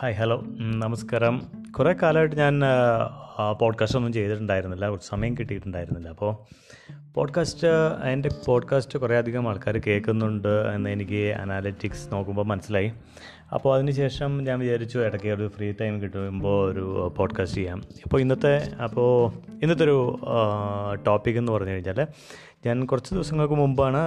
Hi 0.00 0.14
hello. 0.14 0.42
നമസ്കാരം. 0.58 1.42
കുറേ 1.78 1.94
കാലമായിട്ട് 2.02 2.36
ഞാൻ 2.36 2.60
പോഡ്കാസ്റ്റ് 3.60 3.98
ഒന്നും 3.98 4.12
ചെയ്തിട്ടുണ്ടായിരുന്നില്ല. 4.12 4.88
കുറച്ച് 4.88 5.08
സമയം 5.08 5.34
കിട്ടിയിട്ടുണ്ടായിരുന്നില്ല. 5.34 6.08
അപ്പോൾ 6.08 6.36
പോഡ്കാസ്റ്റ് 7.14 7.68
എന്റെ 8.04 8.28
പോഡ്കാസ്റ്റ് 8.46 8.98
കുറേ 8.98 9.18
അധികം 9.18 9.48
ആൾക്കാർ 9.48 9.80
കേൾക്കുന്നുണ്ട് 9.86 10.48
എന്ന് 10.48 10.90
എനിക്ക് 10.90 11.34
അനാലിറ്റിക്സ് 11.34 12.12
നോക്കുമ്പോൾ 12.12 12.46
മനസ്സിലായി. 12.46 12.92
അപ്പോൾ 13.54 13.74
അതിനുശേഷം 13.74 14.44
ഞാൻ 14.44 14.58
വിചാരിച്ചു 14.58 14.98
ഇടയ്ക്ക് 14.98 15.26
ഒരു 15.26 15.48
ഫ്രീ 15.48 15.72
ടൈം 15.80 16.02
കിട്ടുമ്പോൾ 16.02 16.72
ഒരു 16.72 17.14
പോഡ്കാസ്റ്റ് 17.16 17.58
ചെയ്യാം. 17.58 17.78
ഇപ്പോൾ 17.78 18.20
ഇന്നത്തെ 18.20 18.74
അപ്പോൾ 18.84 19.32
ഇന്നത്തെ 19.62 19.84
ഒരു 19.84 20.20
ടോപ്പിക് 21.06 21.36
എന്ന് 21.36 21.52
പറഞ്ഞു 21.52 21.70
കഴിഞ്ഞാൽ 21.70 22.06
ഞാൻ 22.66 22.78
കുറച്ച് 22.86 23.10
ദിവസങ്ങൾക്ക് 23.14 23.54
മുമ്പാണ് 23.54 24.00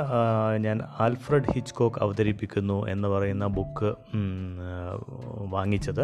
ഞാൻ 0.65 0.77
ആൽഫ്രഡ് 0.99 1.51
ഹിച്ച്കോക്ക് 1.53 1.99
അവതരിപ്പിക്കുന്നു 2.03 2.77
എന്ന് 2.93 3.07
പറയുന്ന 3.07 3.45
ബുക്ക് 3.57 3.89
വാങ്ങിച്ചത്. 5.55 6.03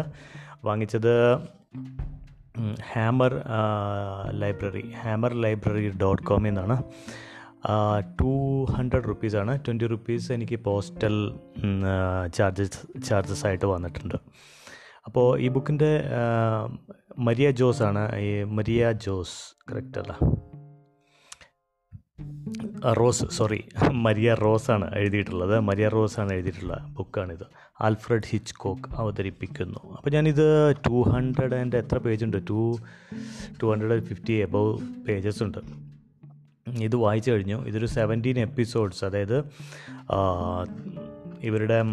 വാങ്ങിച്ചത് 0.64 1.12
Hammer 2.92 3.32
library 4.42 4.84
Hammer 5.02 5.32
library 5.44 5.84
dot 6.02 6.22
കോമിൽ 6.22 6.48
നിന്നാണ് 6.48 6.76
ടു 8.20 8.32
ഹൺഡ്രഡ് 8.76 9.08
റുപ്പീസാണ് 9.08 9.52
ട്വന്റി 9.66 9.86
റുപ്പീസ് 9.92 10.28
എനിക്ക് 10.32 10.56
പോസ്റ്റൽ 10.64 11.16
ചാർജസ് 12.36 13.02
ചാർജസ് 13.08 13.46
ആയിട്ട് 13.46 13.66
വന്നിട്ടുണ്ട്. 13.74 14.16
അപ്പോൾ 15.06 15.26
ഈ 15.40 15.48
ബുക്കിന്റെ 15.48 15.92
മരിയ 17.18 17.50
ജോസ് 17.60 17.82
ആണ്. 17.82 18.02
ഈ 18.26 18.30
മരിയ 18.58 18.92
ജോസ് 19.06 19.38
കറക്റ്റ് 19.70 20.00
അല്ല? 20.02 20.12
റോസ് 22.86 23.24
സോറി 23.30 23.64
മരിയ 23.92 24.34
റോസാണ് 24.34 24.94
എഴുതിയിട്ടുള്ളത്. 24.94 25.60
മരിയ 25.60 25.88
റോസാണ് 25.88 26.32
എഴുതിയിട്ടുള്ള 26.32 26.86
ബുക്കാണിത്. 26.88 27.46
ആൽഫ്രഡ് 27.80 28.22
ഹിച്ച് 28.26 28.54
കോക്ക് 28.54 28.88
അവതരിപ്പിക്കുന്നു. 28.94 29.92
അപ്പോൾ 29.96 30.10
ഞാനിത് 30.10 30.74
ടു 30.76 31.02
ഹൺഡ്രഡ് 31.08 31.54
ആൻഡ് 31.54 31.76
എത്ര 31.76 31.98
പേജ് 31.98 32.24
ഉണ്ട് 32.24 32.36
two 32.50 32.76
two 33.62 33.66
hundred 33.66 33.92
and 33.92 34.02
fifty 34.02 34.32
above 34.32 34.78
pages 35.08 35.42
ഉണ്ട്. 35.42 35.58
ഇത് 36.68 36.96
വായിച്ചു 36.96 37.30
കഴിഞ്ഞു. 37.30 37.64
ഇതൊരു 37.64 37.86
സെവന്റീൻ 37.86 38.38
എപ്പിസോഡ്സ് 38.38 39.04
അതായത് 39.04 39.44
ഇവരുടെ 41.42 41.84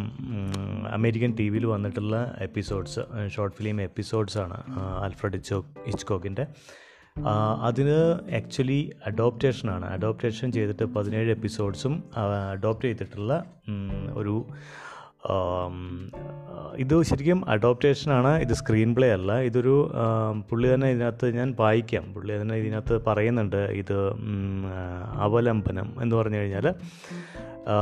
അമേരിക്കൻ 0.90 1.36
ടി 1.36 1.50
വിയിൽ 1.50 1.66
വന്നിട്ടുള്ള 1.66 2.38
എപ്പിസോഡ്സ് 2.42 3.30
ഷോർട്ട് 3.30 3.58
ഫിലിം 3.58 3.82
എപ്പിസോഡ്സാണ് 3.82 4.64
ആൽഫ്രഡ് 5.04 5.34
ഹിച്ചോ 5.34 5.66
ഹിച്ച്കോക്കിന്റെ. 5.86 6.48
അതിന് 7.62 8.00
ആക്ച്വലി 8.36 8.92
അഡോപ്റ്റേഷനാണ് 9.06 9.86
അഡോപ്റ്റേഷൻ 9.86 10.52
ചെയ്തിട്ട് 10.52 10.86
പതിനേഴ് 10.86 11.30
എപ്പിസോഡ്സും 11.32 12.04
അഡോപ്റ്റ് 12.52 12.86
ചെയ്തിട്ടുള്ള 12.86 13.44
ഒരു 14.14 14.46
ഇത് 16.78 17.04
ശരിക്കും 17.04 17.50
അഡോപ്റ്റേഷനാണ് 17.50 18.38
ഇത് 18.38 18.54
സ്ക്രീൻ 18.54 18.96
പ്ലേ 18.96 19.14
അല്ല. 19.14 19.40
ഇതൊരു 19.40 19.92
പുള്ളി 20.50 20.74
തന്നെ 20.74 20.90
ഇതിനകത്ത് 20.90 21.36
ഞാൻ 21.36 21.56
വായിക്കാം. 21.60 22.14
പുള്ളി 22.14 22.42
തന്നെ 22.42 22.56
ഇതിനകത്ത് 22.56 23.06
പറയുന്നുണ്ട്. 23.08 23.62
ഇത് 23.82 23.98
അവലംബനം 25.14 25.96
എന്ന് 26.02 26.16
പറഞ്ഞു 26.16 26.38
കഴിഞ്ഞാൽ 26.38 26.68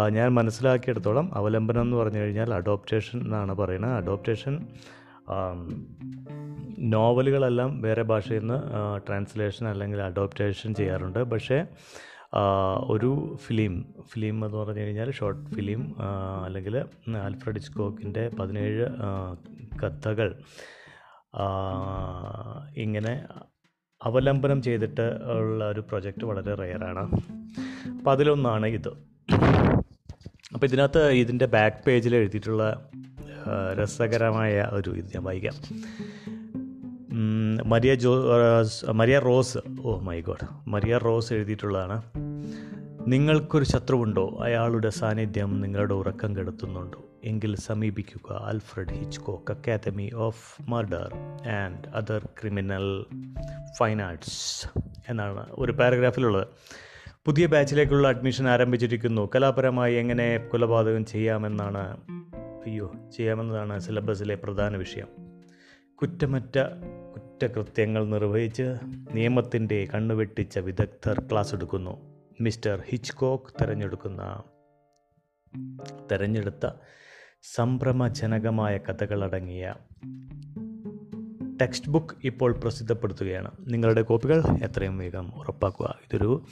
ഞാൻ 0.09 0.33
മനസ്സിലാക്കിയെടുത്തോളം 0.33 1.35
അവലംബനം 1.35 1.81
എന്ന് 1.81 1.97
പറഞ്ഞു 1.97 2.19
കഴിഞ്ഞാൽ 2.19 2.53
അഡോപ്റ്റേഷൻ 2.53 3.19
എന്നാണ് 3.21 3.55
പറയുന്നത്. 3.55 3.93
അഡോപ്റ്റേഷൻ 3.93 4.65
നോവലുകളെല്ലാം 6.79 7.81
വേറെ 7.81 8.03
ഭാഷയിൽ 8.03 8.39
നിന്ന് 8.39 8.57
ട്രാൻസ്ലേഷൻ 9.07 9.67
അല്ലെങ്കിൽ 9.67 10.01
അഡോപ്റ്റേഷൻ 10.01 10.73
ചെയ്യാറുണ്ട്. 10.73 11.19
പക്ഷേ 11.23 11.65
ഒരു 12.89 13.37
ഫിലിം 13.45 13.73
ഫിലിം 14.13 14.45
എന്ന് 14.45 14.57
പറഞ്ഞു 14.57 14.81
കഴിഞ്ഞാൽ 14.81 15.11
ഷോർട്ട് 15.11 15.55
ഫിലിം 15.55 15.81
അല്ലെങ്കിൽ 16.45 16.77
ആൽഫ്രഡ് 17.23 17.57
ഇസ്കോക്കിന്റെ 17.57 18.29
പതിനേഴ് 18.39 18.85
കഥകൾ 19.83 20.29
ഇങ്ങനെ 22.77 23.13
അവലംബനം 24.01 24.61
ചെയ്തിട്ട് 24.61 25.05
ഉള്ള 25.23 25.69
ഒരു 25.71 25.79
പ്രൊജക്റ്റ് 25.79 26.25
വളരെ 26.25 26.53
റെയറാണ് 26.55 27.03
അപ്പോൾ 27.91 28.11
അതിലൊന്നാണ് 28.11 28.65
ഇത്. 28.67 28.91
അപ്പോൾ 30.53 30.65
ഇതിനകത്ത് 30.65 31.03
ഇതിന്റെ 31.11 31.45
ബാക്ക് 31.45 31.77
പേജിൽ 31.87 32.15
എഴുതിയിട്ടുള്ള 32.15 32.63
രസകരമായ 33.81 34.69
ഒരു 34.71 34.89
ഇത് 34.89 35.05
ഞാൻ 35.05 35.23
വായിക്കാം 35.23 35.53
Maria 37.65 37.95
Jo 37.95 38.23
Maria 38.91 39.19
Rose. 39.19 39.57
Oh 39.83 39.99
my 39.99 40.21
god. 40.21 40.69
Maria 40.69 40.97
Rose 40.97 41.33
എഴുതിയിട്ടുള്ളതാണ്. 41.33 42.01
നിങ്ങൾക്കൊരു 43.07 43.63
ശത്രുവുണ്ടോ? 43.63 44.37
അയാളുടെ 44.41 44.89
സാന്നിധ്യം 44.89 45.61
നിങ്ങളുടെ 45.61 45.93
ഉറക്കം 45.93 46.37
കെടുത്തുന്നുണ്ടോ? 46.37 47.05
എങ്കിൽ 47.23 47.55
സമീപിക്കുക. 47.55 48.41
Alfred 48.41 48.93
Hitchcock 48.93 49.51
academy 49.51 50.11
of 50.15 50.69
murder 50.69 51.15
and 51.47 51.87
other 51.95 52.25
criminal 52.41 53.05
fine 53.79 54.01
arts 54.01 54.79
എന്നാണ് 55.09 55.45
ഒരു 55.51 55.71
പാരഗ്രാഫിലുള്ളത്. 55.71 56.47
പുതിയ 57.25 57.45
ബാച്ചിലേക്കുള്ള 57.45 58.07
അഡ്മിഷൻ 58.07 58.47
ആരംഭിച്ചിരിക്കുന്നു. 58.47 59.29
കലാപരമായി 59.35 59.95
എങ്ങനെ 59.95 60.37
കൊലപാതകം 60.37 61.05
ചെയ്യാമെന്നാണ് 61.05 61.97
അയ്യോ 62.65 62.91
ചെയ്യാമെന്നതാണ് 63.15 63.79
സിലബസിലെ 63.79 64.35
പ്രധാന 64.35 64.75
വിഷയം. 64.75 65.07
കുറ്റമറ്റ 65.95 66.59
കുറ്റകൃത്യങ്ങൾ 67.13 68.05
നിർവഹിച്ച് 68.05 68.75
നിയമത്തിന്റെ 69.11 69.87
കണ്ണുവെട്ടിച്ച 69.95 70.59
വിദഗ്ധർ 70.59 71.19
ക്ലാസ് 71.19 71.55
എടുക്കുന്നു 71.55 72.23
മിസ്റ്റർ 72.41 72.83
ഹിച്ച്കോക്ക് 72.89 73.63
തിരഞ്ഞെടുക്കുന്ന 73.63 74.43
തിരഞ്ഞെടുത്ത 76.11 76.69
സംഭ്രമജനകമായ 77.55 78.77
കഥകളടങ്ങിയ 78.77 79.75
ടെക്സ്റ്റ് 81.61 81.89
ബുക്ക് 81.89 82.15
ഇപ്പോൾ 82.23 82.51
പ്രസിദ്ധപ്പെടുത്തുകയാണ്. 82.51 83.51
നിങ്ങളുടെ 83.59 84.01
കോപ്പികൾ 84.01 84.43
എത്രയും 84.63 84.97
വേഗം 84.97 85.31
ഉറപ്പാക്കുക. 85.35 85.99
ഇതൊരു 86.03 86.45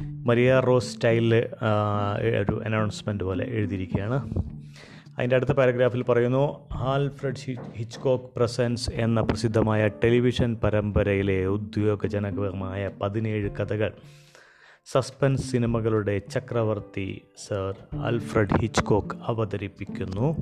മരിയ 0.00 0.54
റോസ് 0.54 0.94
സ്റ്റൈലിൽ 0.94 1.34
ഒരു 2.42 2.62
അനൗൺസ്മെന്റ് 2.64 3.24
പോലെ 3.24 3.44
എഴുതിയിരിക്കുകയാണ്. 3.44 4.34
അതിന്റെ 5.20 5.36
അടുത്ത 5.36 5.50
പാരഗ്രാഫിൽ 5.50 6.02
പറയുന്നു 6.02 6.68
ആൽഫ്രഡ് 6.72 7.56
ഹിച്ച്കോക്ക് 7.76 8.24
പ്രസൻസ് 8.36 8.90
എന്ന 8.90 9.20
പ്രസിദ്ധമായ 9.20 9.88
ടെലിവിഷൻ 9.88 10.54
പരമ്പരയിലെ 10.54 11.46
ഉദ്യോഗജനകമായ 11.46 12.90
പതിനേഴ് 13.02 13.50
കഥകൾ. 13.50 13.92
സസ്പെൻസ് 14.84 15.52
സിനിമകളുടെ 15.52 16.18
ചക്രവർത്തി 16.18 17.22
സർ 17.48 17.74
ആൽഫ്രഡ് 17.94 18.60
ഹിച്ച്കോക്ക് 18.60 19.14
അവതരിപ്പിക്കുന്നു. 19.22 20.36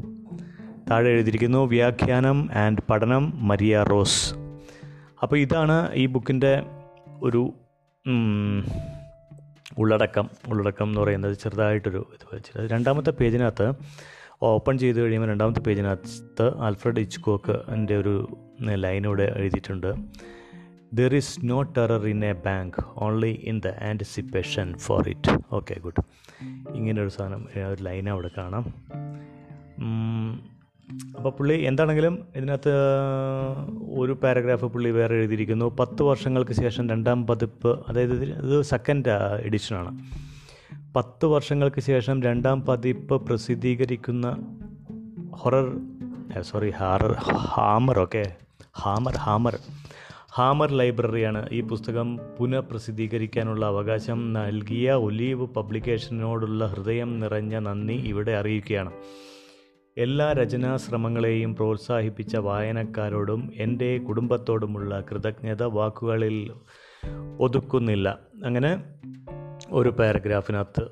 താഴെ 0.91 1.09
എഴുതിയിരിക്കുന്നു 1.09 1.67
വ്യാഖ്യാനം 1.67 2.49
ആൻഡ് 2.53 2.83
പഠനം 2.91 3.49
മരിയ 3.49 3.83
റോസ്. 3.83 4.34
അപ്പോൾ 5.22 5.38
ഇതാണ് 5.38 5.94
ഈ 5.94 6.06
ബുക്കിന്റെ 6.06 6.62
ഒരു 7.22 7.53
ഉള്ളടക്കം. 9.78 10.31
ഉള്ളടക്കം 10.49 10.88
എന്ന് 10.88 11.00
പറയുന്നത് 11.00 11.33
ചെറുതായിട്ടൊരു 11.33 12.06
ഇത് 12.15 12.37
വെച്ചിട്ട് 12.37 12.72
രണ്ടാമത്തെ 12.72 13.11
പേജിനകത്ത് 13.11 13.72
ഓപ്പൺ 14.43 14.78
ചെയ്ത് 14.78 14.99
കഴിയുമ്പോൾ 15.00 15.28
രണ്ടാമത്തെ 15.28 15.60
പേജിനകത്ത് 15.60 16.56
ആൽഫ്രഡ് 16.56 17.00
ഇച്ച്കോക്ക് 17.00 17.53
എന്റെ 17.72 17.97
ഒരു 17.97 18.12
ലൈനോടെ 18.60 19.34
എഴുതിയിട്ടുണ്ട്. 19.37 19.94
There 20.94 21.15
is 21.16 21.41
no 21.44 21.62
terror 21.62 22.06
in 22.06 22.25
a 22.25 22.32
bang 22.32 22.84
only 22.97 23.41
in 23.44 23.60
the 23.65 23.69
anticipation 23.69 24.75
for 24.75 25.09
it 25.09 25.34
okay 25.53 25.76
good 25.81 26.04
ഇങ്ങനെ 26.75 27.03
ഒരു 27.03 27.09
സാധനം 27.09 27.43
ഒരു 27.72 27.82
ലൈൻ 27.82 28.09
അവിടെ 28.09 28.31
കാണാം. 28.38 28.65
അപ്പോൾ 31.16 31.31
പുള്ളി 31.31 31.56
എന്താണെങ്കിലും 31.62 32.15
ഇതിനകത്ത് 32.37 32.72
ഒരു 33.99 34.12
പാരഗ്രാഫ് 34.12 34.65
പുള്ളി 34.65 34.91
വേറെ 34.91 35.15
എഴുതിയിരിക്കുന്നു. 35.15 35.76
പത്ത് 35.81 36.03
വർഷങ്ങൾക്ക് 36.03 36.53
ശേഷം 36.53 36.88
രണ്ടാം 36.88 37.26
പതിപ്പ് 37.26 37.72
അതായത് 37.88 38.15
ഇത് 38.25 38.62
സെക്കൻഡ് 38.62 39.11
എഡിഷനാണ് 39.43 39.93
പത്ത് 40.99 41.27
വർഷങ്ങൾക്ക് 41.27 41.81
ശേഷം 41.81 42.23
രണ്ടാം 42.23 42.67
പതിപ്പ് 42.67 43.27
പ്രസിദ്ധീകരിക്കുന്ന 43.27 44.37
horror 45.37 45.81
sorry 46.41 46.71
horror 46.71 47.12
Hammer 47.29 47.99
okay. 47.99 48.37
Hammer 48.77 49.17
Hammer. 49.17 49.59
Hammer 50.35 50.73
ലൈബ്രറിയാണ് 50.73 51.49
ഈ 51.53 51.61
പുസ്തകം 51.61 52.21
പുനഃപ്രസിദ്ധീകരിക്കാനുള്ള 52.39 53.67
അവകാശം 53.67 54.33
നൽകിയ 54.33 54.93
ഒലീവ് 54.93 55.47
പബ്ലിക്കേഷനോടുള്ള 55.47 56.67
ഹൃദയം 56.67 57.21
നിറഞ്ഞ 57.21 57.59
നന്ദി 57.59 57.94
ഇവിടെ 57.94 58.33
അറിയിക്കുകയാണ്. 58.33 58.93
എല്ലാ 59.99 60.33
രചനാശ്രമങ്ങളെയും 60.33 61.56
പ്രോത്സാഹിപ്പിച്ച 61.56 62.37
വായനക്കാരോടും 62.37 63.53
എന്റെ 63.56 63.99
കുടുംബത്തോടുമുള്ള 63.99 65.01
കൃതജ്ഞത 65.01 65.62
വാക്കുകളിൽ 65.62 66.53
ഒതുക്കുന്നില്ല. 67.41 68.19
അങ്ങനെ 68.44 68.85
ഒരു 69.70 69.88
പാരഗ്രാഫിനകത്ത് 69.88 70.82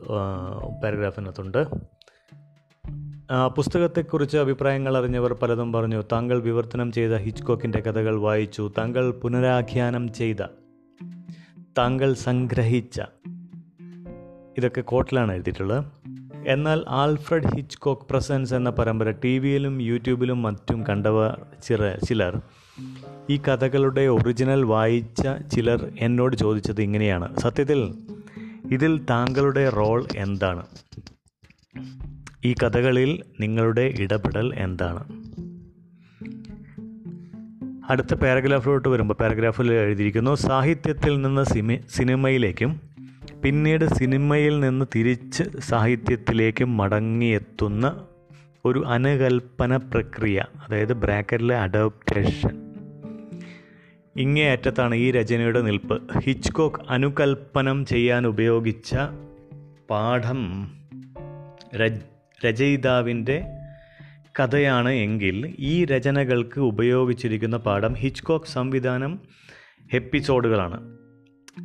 പാരഗ്രാഫിനകത്തുണ്ട്. 0.82 1.64
പുസ്തകത്തെക്കുറിച്ച് 3.56 4.36
അഭിപ്രായങ്ങൾ 4.38 4.96
അറിഞ്ഞവർ 4.96 5.32
പലതും 5.32 5.72
പറഞ്ഞു. 5.72 6.02
താങ്കൾ 6.12 6.40
വിവർത്തനം 6.40 6.92
ചെയ്ത 6.92 7.14
ഹിച്ച്കോക്കിന്റെ 7.16 7.80
കഥകൾ 7.80 8.20
വായിച്ചു. 8.20 8.72
താങ്കൾ 8.78 9.10
പുനരാഖ്യാനം 9.10 10.12
ചെയ്ത 10.12 10.42
താങ്കൾ 11.78 12.14
സംഗ്രഹിച്ച 12.14 13.00
ഇതൊക്കെ 14.58 14.80
കോട്ടിലാണ് 14.80 15.32
എഴുതിയിട്ടുള്ളത്. 15.32 15.84
എന്നാൽ 16.46 16.84
ആൽഫ്രഡ് 16.88 17.46
ഹിച്ച്കോക്ക് 17.56 18.02
പ്രസൻസ് 18.10 18.54
എന്ന 18.54 18.70
പരമ്പര 18.70 19.10
ടി 19.10 19.38
വിയിലും 19.38 19.82
യൂട്യൂബിലും 19.82 20.42
മറ്റും 20.42 20.86
കണ്ടവർ 20.86 21.46
ചില 21.64 21.96
ചിലർ 22.04 22.40
ഈ 23.30 23.36
കഥകളുടെ 23.36 24.00
ഒറിജിനൽ 24.00 24.64
വായിച്ച 24.64 25.22
ചിലർ 25.54 25.92
എന്നോട് 26.00 26.36
ചോദിച്ചത് 26.36 26.82
ഇങ്ങനെയാണ്. 26.82 27.36
സത്യത്തിൽ 27.36 27.94
ഇതിൽ 28.72 29.04
താങ്കളുടെ 29.10 29.68
റോൾ 29.68 30.06
എന്താണ്? 30.16 30.66
ഈ 32.44 32.54
കഥകളിൽ 32.54 33.22
നിങ്ങളുടെ 33.40 33.94
ഇടപെടൽ 34.00 34.54
എന്താണ്? 34.54 35.26
അടുത്ത 37.90 38.14
പാരഗ്രാഫിലോട്ട് 38.14 38.88
വരുമ്പോൾ 38.88 39.14
പാരഗ്രാഫിൽ 39.14 39.72
എഴുതിയിരിക്കുന്നു 39.72 40.34
സാഹിത്യത്തിൽ 40.34 41.22
നിന്ന് 41.22 41.44
സിമി 41.44 41.80
സിനിമയിലേക്കും 41.88 42.80
പിന്നീട് 43.44 43.84
സിനിമയിൽ 43.84 44.60
നിന്ന് 44.60 44.86
തിരിച്ച് 44.94 45.42
സാഹിത്യത്തിലേക്കും 45.58 46.76
മടങ്ങിയെത്തുന്ന 46.76 48.06
ഒരു 48.64 48.84
അനുകൽപ്പന 48.86 49.76
പ്രക്രിയ 49.76 50.44
അതായത് 50.66 50.92
ബ്രാക്കറ്റിലെ 50.92 51.56
അഡോപ്റ്റേഷൻ 51.56 52.65
ഇങ്ങേയറ്റത്താണ് 54.18 54.94
ഈ 54.94 55.10
രചനയുടെ 55.10 55.60
നിൽപ്പ്. 55.60 56.18
ഹിച്ച്കോക്ക് 56.18 56.80
അനുകൽപ്പനം 56.88 57.86
ചെയ്യാൻ 57.86 58.26
ഉപയോഗിച്ച 58.26 58.94
പാഠം 59.90 60.70
രചയിതാവിന്റെ 62.44 63.44
കഥയാണ് 64.40 64.88
എങ്കിൽ 64.88 65.56
ഈ 65.58 65.84
രചനകൾക്ക് 65.84 66.60
ഉപയോഗിച്ചിരിക്കുന്ന 66.60 67.56
പാഠം 67.56 67.94
ഹിച്ച്കോക്ക് 67.94 68.46
സംവിധാനം 68.46 69.20
എപ്പിസോഡുകളാണ്. 69.92 70.98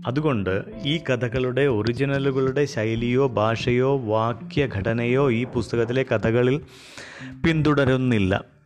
അതുകൊണ്ട് 0.07 0.63
ഈ 0.85 0.97
കഥകളുടെ 0.97 1.61
ഒറിജിനലുകളുടെ 1.61 2.65
ശൈലിയോ 2.65 3.27
ഭാഷയോ 3.27 3.97
വാക്യഘടനയോ 3.97 5.31
ഈ 5.31 5.43
പുസ്തകത്തിലെ 5.43 6.03
കഥകളിൽ 6.03 6.61
പിന്തുടരുന്നില്ല. 7.45 8.60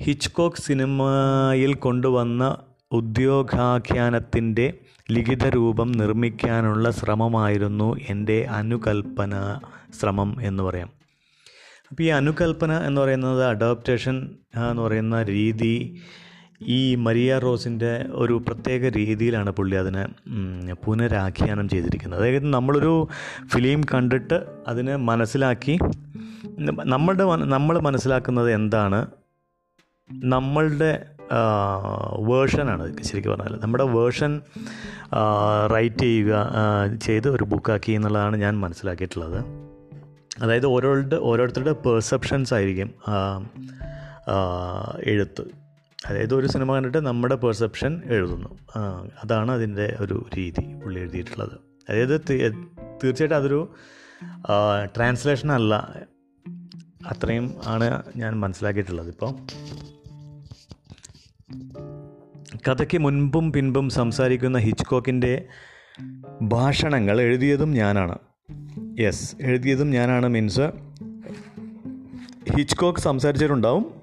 ഹിച്ച്കോക്ക് 0.00 0.56
സിനിമയിൽ 0.56 1.74
കൊണ്ടുവന്ന 1.74 2.56
ഉദ്യോഗാഖ്യാനത്തിന്റെ 2.92 4.72
ലിഖിത 5.10 5.48
രൂപം 5.48 5.92
നിർമ്മിക്കാനുള്ള 5.92 6.90
ശ്രമമായിരുന്നു 6.90 7.96
എന്റെ 8.08 8.44
അനുകൽപ്പന 8.44 9.32
ശ്രമം 10.00 10.36
എന്ന് 10.42 10.62
പറയാം. 10.62 10.90
അപ്പോൾ 11.90 12.02
ഈ 12.02 12.06
അനുകൽപ്പന 12.06 12.72
എന്ന് 12.72 13.00
പറയുന്നത് 13.00 13.44
അഡോപ്റ്റേഷൻ 13.44 14.16
എന്ന് 14.70 14.82
പറയുന്ന 14.82 15.22
രീതി 15.22 15.74
ഈ 16.62 16.94
മരിയ 16.94 17.38
റോസിന്റെ 17.38 18.06
ഒരു 18.12 18.42
പ്രത്യേക 18.46 18.88
രീതിയിലാണ് 18.96 19.50
പുള്ളി 19.50 19.76
അതിനെ 19.76 20.04
പുനരാഖ്യാനം 20.84 21.68
ചെയ്തിരിക്കുന്നത്. 21.68 22.20
അതായത് 22.20 22.48
നമ്മളൊരു 22.52 23.08
ഫിലിം 23.52 23.80
കണ്ടിട്ട് 23.94 24.38
അതിനെ 24.68 24.96
മനസ്സിലാക്കി 24.96 25.78
നമ്മളുടെ 26.84 27.24
നമ്മൾ 27.54 27.78
മനസ്സിലാക്കുന്നത് 27.78 28.52
എന്താണ് 28.52 29.06
നമ്മളുടെ 30.10 31.06
വേർഷനാണ് 32.18 33.02
ശരിക്കും 33.02 33.32
പറഞ്ഞാൽ. 33.32 33.58
നമ്മുടെ 33.62 33.84
വേർഷൻ 33.84 34.40
റൈറ്റ് 35.72 35.98
ചെയ്യുക 35.98 36.96
ചെയ്ത് 37.02 37.28
ഒരു 37.28 37.44
ബുക്കാക്കി 37.44 37.92
എന്നുള്ളതാണ് 37.92 38.36
ഞാൻ 38.36 38.58
മനസ്സിലാക്കിയിട്ടുള്ളത്. 38.60 39.44
അതായത് 40.42 40.66
ഓരോരുടെ 40.66 41.16
ഓരോരുത്തരുടെ 41.16 41.72
പെർസെപ്ഷൻസ് 41.72 42.54
ആയിരിക്കും 42.54 42.90
എഴുത്ത്. 45.04 45.44
അതായത് 46.06 46.34
ഒരു 46.34 46.46
സിനിമ 46.46 46.74
കണ്ടിട്ട് 46.74 46.98
നമ്മുടെ 46.98 47.34
പെർസെപ്ഷൻ 47.34 48.02
എഴുതുന്നു. 48.04 48.48
അതാണ് 49.24 49.50
അതിന്റെ 49.52 49.96
ഒരു 50.00 50.26
രീതി 50.36 50.64
പുള്ളി 50.84 51.00
എഴുതിയിട്ടുള്ളത്. 51.00 51.56
അതായത് 51.90 52.20
തീർച്ചയായിട്ടും 53.04 53.36
അതൊരു 53.36 53.60
ട്രാൻസ്ലേഷൻ 54.96 55.52
അല്ല. 55.52 55.74
അത്രയും 57.06 57.54
ആണ് 57.66 58.02
ഞാൻ 58.16 58.40
മനസ്സിലാക്കിയിട്ടുള്ളത് 58.40 59.08
ഇപ്പോൾ 59.08 59.32
കഥയ്ക്ക് 62.68 62.98
മുൻപും 62.98 63.52
പിൻപും 63.52 63.90
സംസാരിക്കുന്ന 63.90 64.58
ഹിച്ച്കോക്കിന്റെ 64.58 65.44
ഭാഷണങ്ങൾ 66.42 67.20
എഴുതിയതും 67.20 67.72
ഞാനാണ്. 67.72 68.18
യെസ് 69.00 69.36
എഴുതിയതും 69.40 69.90
ഞാനാണ് 69.90 70.28
മീൻസ് 70.28 70.60
ഹിച്ച്കോക്ക് 72.56 73.00
സംസാരിച്ചിട്ടുണ്ടാവും. 73.00 73.94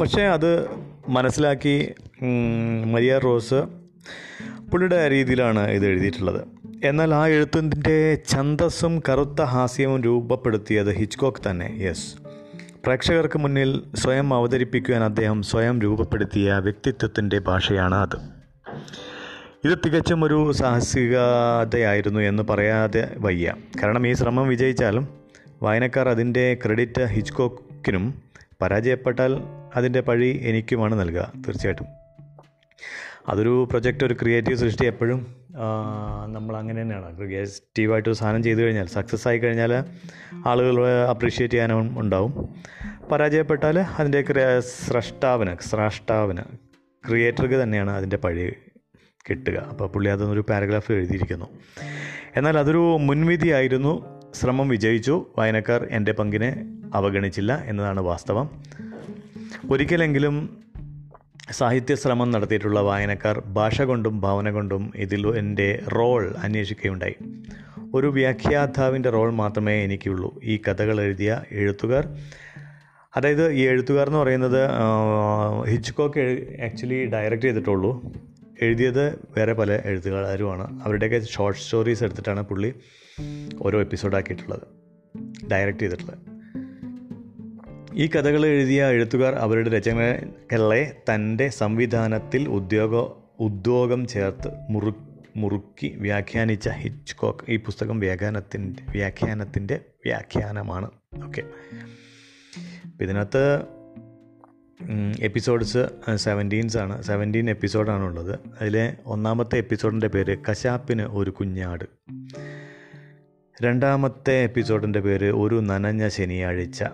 പക്ഷേ 0.00 0.22
അത് 0.22 0.68
മനസ്സിലാക്കി 1.08 1.92
മരിയ 2.92 3.18
റോസ് 3.18 3.62
പുള്ളിയുടെ 4.70 5.10
രീതിയിലാണ് 5.10 5.68
ഇത് 5.70 5.86
എഴുതിയിട്ടുള്ളത്. 5.86 6.40
എന്നാൽ 6.84 7.14
ആ 7.14 7.26
എഴുത്തിന്റെ 7.26 8.18
ഛന്തസ്സും 8.28 9.02
കറുത്ത 9.08 9.42
ഹാസ്യവും 9.42 10.02
രൂപപ്പെടുത്തിയത് 10.02 10.96
ഹിച്ച്കോക്ക് 10.96 11.50
തന്നെ. 11.50 11.76
യെസ് 11.80 12.23
പ്രേക്ഷകർക്ക് 12.86 13.38
മുന്നിൽ 13.38 13.82
സ്വയം 13.94 14.34
അവതരിപ്പിക്കുവാൻ 14.34 15.04
അദ്ദേഹം 15.04 15.42
സ്വയം 15.42 15.80
രൂപപ്പെടുത്തിയ 15.80 16.52
വ്യക്തിത്വത്തിന്റെ 16.52 17.38
ഭാഷയാണ് 17.38 17.94
അത്. 17.94 18.16
ഇത് 19.64 19.78
തികച്ചും 19.86 20.24
ഒരു 20.24 20.52
സാഹസികതയായിരുന്നു 20.52 22.20
എന്ന് 22.20 22.42
പറയാതെ 22.42 23.14
വയ്യ. 23.16 23.54
കാരണം 23.82 24.06
ഈ 24.06 24.12
ശ്രമം 24.12 24.48
വിജയിച്ചാലും 24.48 25.08
വായനക്കാർ 25.62 26.08
അതിന്റെ 26.08 26.58
ക്രെഡിറ്റ് 26.64 27.04
ഹിച്ച്കോക്കിനും 27.04 28.22
പരാജയപ്പെട്ടാൽ 28.62 29.40
അതിന്റെ 29.76 30.00
പഴി 30.00 30.40
എനിക്കുമാണ് 30.42 31.00
നൽകുക 31.00 31.32
തീർച്ചയായിട്ടും. 31.46 31.86
അതൊരു 33.28 33.66
പ്രൊജക്റ്റ് 33.70 34.04
ഒരു 34.04 34.14
ക്രിയേറ്റീവ് 34.14 34.58
സൃഷ്ടി 34.58 34.86
എപ്പോഴും 34.86 35.43
നമ്മൾ 36.26 36.56
അങ്ങനെ 36.56 36.82
തന്നെയാണ്. 36.82 37.16
ക്രിയേറ്റീവായിട്ട് 37.16 38.08
ഒരു 38.08 38.16
സാധനം 38.16 38.42
ചെയ്തു 38.42 38.58
കഴിഞ്ഞാൽ 38.58 38.86
സക്സസ് 38.86 39.28
ആയി 39.28 39.38
കഴിഞ്ഞാൽ 39.38 39.84
ആളുകൾ 40.46 40.88
അപ്രീഷിയേറ്റ് 41.04 41.54
ചെയ്യാനും 41.54 42.00
ഉണ്ടാവും. 42.00 42.48
പരാജയപ്പെട്ടാൽ 43.12 43.78
അതിന്റെ 43.78 44.60
സ്രഷ്ടാവിന് 44.60 45.56
സ്രഷ്ടാവിന് 45.60 46.42
ക്രിയേറ്റർക്ക് 47.08 47.62
തന്നെയാണ് 47.62 47.90
അതിന്റെ 47.90 48.16
പഴി 48.16 48.52
കിട്ടുക. 49.30 49.56
അപ്പോൾ 49.56 49.88
പുള്ളി 49.88 50.10
അതൊന്നൊരു 50.10 50.40
പാരഗ്രാഫ് 50.40 50.92
എഴുതിയിരിക്കുന്നു. 50.92 51.46
എന്നാൽ 52.36 52.58
അതൊരു 52.58 52.96
മുൻവിധിയായിരുന്നു. 53.00 54.14
ശ്രമം 54.34 54.68
വിജയിച്ചു. 54.68 55.26
വായനക്കാർ 55.38 55.88
എന്റെ 55.90 56.12
പങ്കിനെ 56.12 56.78
അവഗണിച്ചില്ല 56.94 57.62
എന്നതാണ് 57.66 58.00
വാസ്തവം. 58.00 58.62
ഒരിക്കലെങ്കിലും 59.70 60.63
സാഹിത്യ 61.50 61.94
ശ്രമം 61.94 62.30
നടത്തിയിട്ടുള്ള 62.30 62.80
വായനക്കാർ 62.80 63.42
ഭാഷ 63.46 63.82
കൊണ്ടും 63.82 64.20
ഭാവന 64.20 64.50
കൊണ്ടും 64.50 64.92
ഇതിൽ 64.96 65.26
എന്റെ 65.26 65.82
റോൾ 65.94 66.34
അന്വേഷിക്കുകയുണ്ടായി. 66.42 67.14
ഒരു 67.94 68.06
വ്യാഖ്യാതാവിന്റെ 68.06 69.10
റോൾ 69.10 69.32
മാത്രമേ 69.32 69.84
എനിക്കുള്ളൂ. 69.84 70.40
ഈ 70.44 70.56
കഥകൾ 70.56 71.00
എഴുതിയ 71.00 71.42
എഴുത്തുകാർ 71.50 72.08
അതായത് 73.16 73.52
ഈ 73.52 73.60
എഴുത്തുകാർ 73.60 74.06
എന്ന് 74.06 74.18
പറയുന്നത് 74.18 74.68
ഹിച്ച്കോക്ക് 75.68 76.20
ആക്ച്വലി 76.64 77.06
ഡയറക്റ്റ് 77.06 77.46
ചെയ്തിട്ടുള്ളൂ. 77.46 78.12
എഴുതിയത് 78.62 79.14
വേറെ 79.36 79.52
പല 79.52 79.80
എഴുത്തുകാരുമാണ്. 79.84 80.84
അവരുടെയൊക്കെ 80.84 81.20
ഷോർട്ട് 81.20 81.60
സ്റ്റോറീസ് 81.60 82.04
എടുത്തിട്ടാണ് 82.04 82.42
പുള്ളി 82.42 82.74
ഓരോ 83.62 83.80
എപ്പിസോഡാക്കിയിട്ടുള്ളത് 83.80 84.62
ഡയറക്റ്റ് 85.50 85.82
ചെയ്തിട്ടുള്ളത്. 85.82 86.33
ഈ 87.96 88.06
കഥകൾ 88.06 88.46
എഴുതിയ 88.46 88.86
എഴുത്തുകാർ 88.86 89.34
അവരുടെ 89.34 89.70
രചനകളെ 89.70 90.96
തന്റെ 91.14 91.48
സംവിധാനത്തിൽ 91.48 92.48
ഉദ്യോഗ 92.48 92.94
ഉദ്യോഗം 93.40 94.06
ചേർത്ത് 94.06 94.48
മുറു 94.70 94.94
മുറുക്കി 95.36 95.96
വ്യാഖ്യാനിച്ച 95.98 96.68
ഹിച്ച്കോക്ക്. 96.68 97.50
ഈ 97.50 97.56
പുസ്തകം 97.56 98.00
വ്യാഖ്യാനത്തിന്റെ 98.00 98.92
വ്യാഖ്യാനത്തിന്റെ 98.92 99.80
വ്യാഖ്യാനമാണ്. 100.04 100.90
ഓക്കെ. 101.24 101.42
ഇതിനകത്ത് 103.02 103.60
എപ്പിസോഡ്സ് 105.20 105.78
സെവന്റീൻസ് 106.16 106.78
ആണ്. 106.78 107.02
സെവന്റീൻ 107.02 107.50
എപ്പിസോഡാണ് 107.50 108.02
ഉള്ളത്. 108.02 108.38
അതിലെ 108.60 108.96
ഒന്നാമത്തെ 109.06 109.58
എപ്പിസോഡിന്റെ 109.58 110.08
പേര് 110.08 110.38
കശാപ്പിന് 110.50 111.02
ഒരു 111.02 111.30
കുഞ്ഞാട്. 111.30 111.84
രണ്ടാമത്തെ 113.62 114.32
എപ്പിസോഡിന്റെ 114.32 115.00
പേര് 115.00 115.32
ഒരു 115.32 115.54
നനഞ്ഞ 115.54 116.08
ശനിയാഴ്ച. 116.08 116.84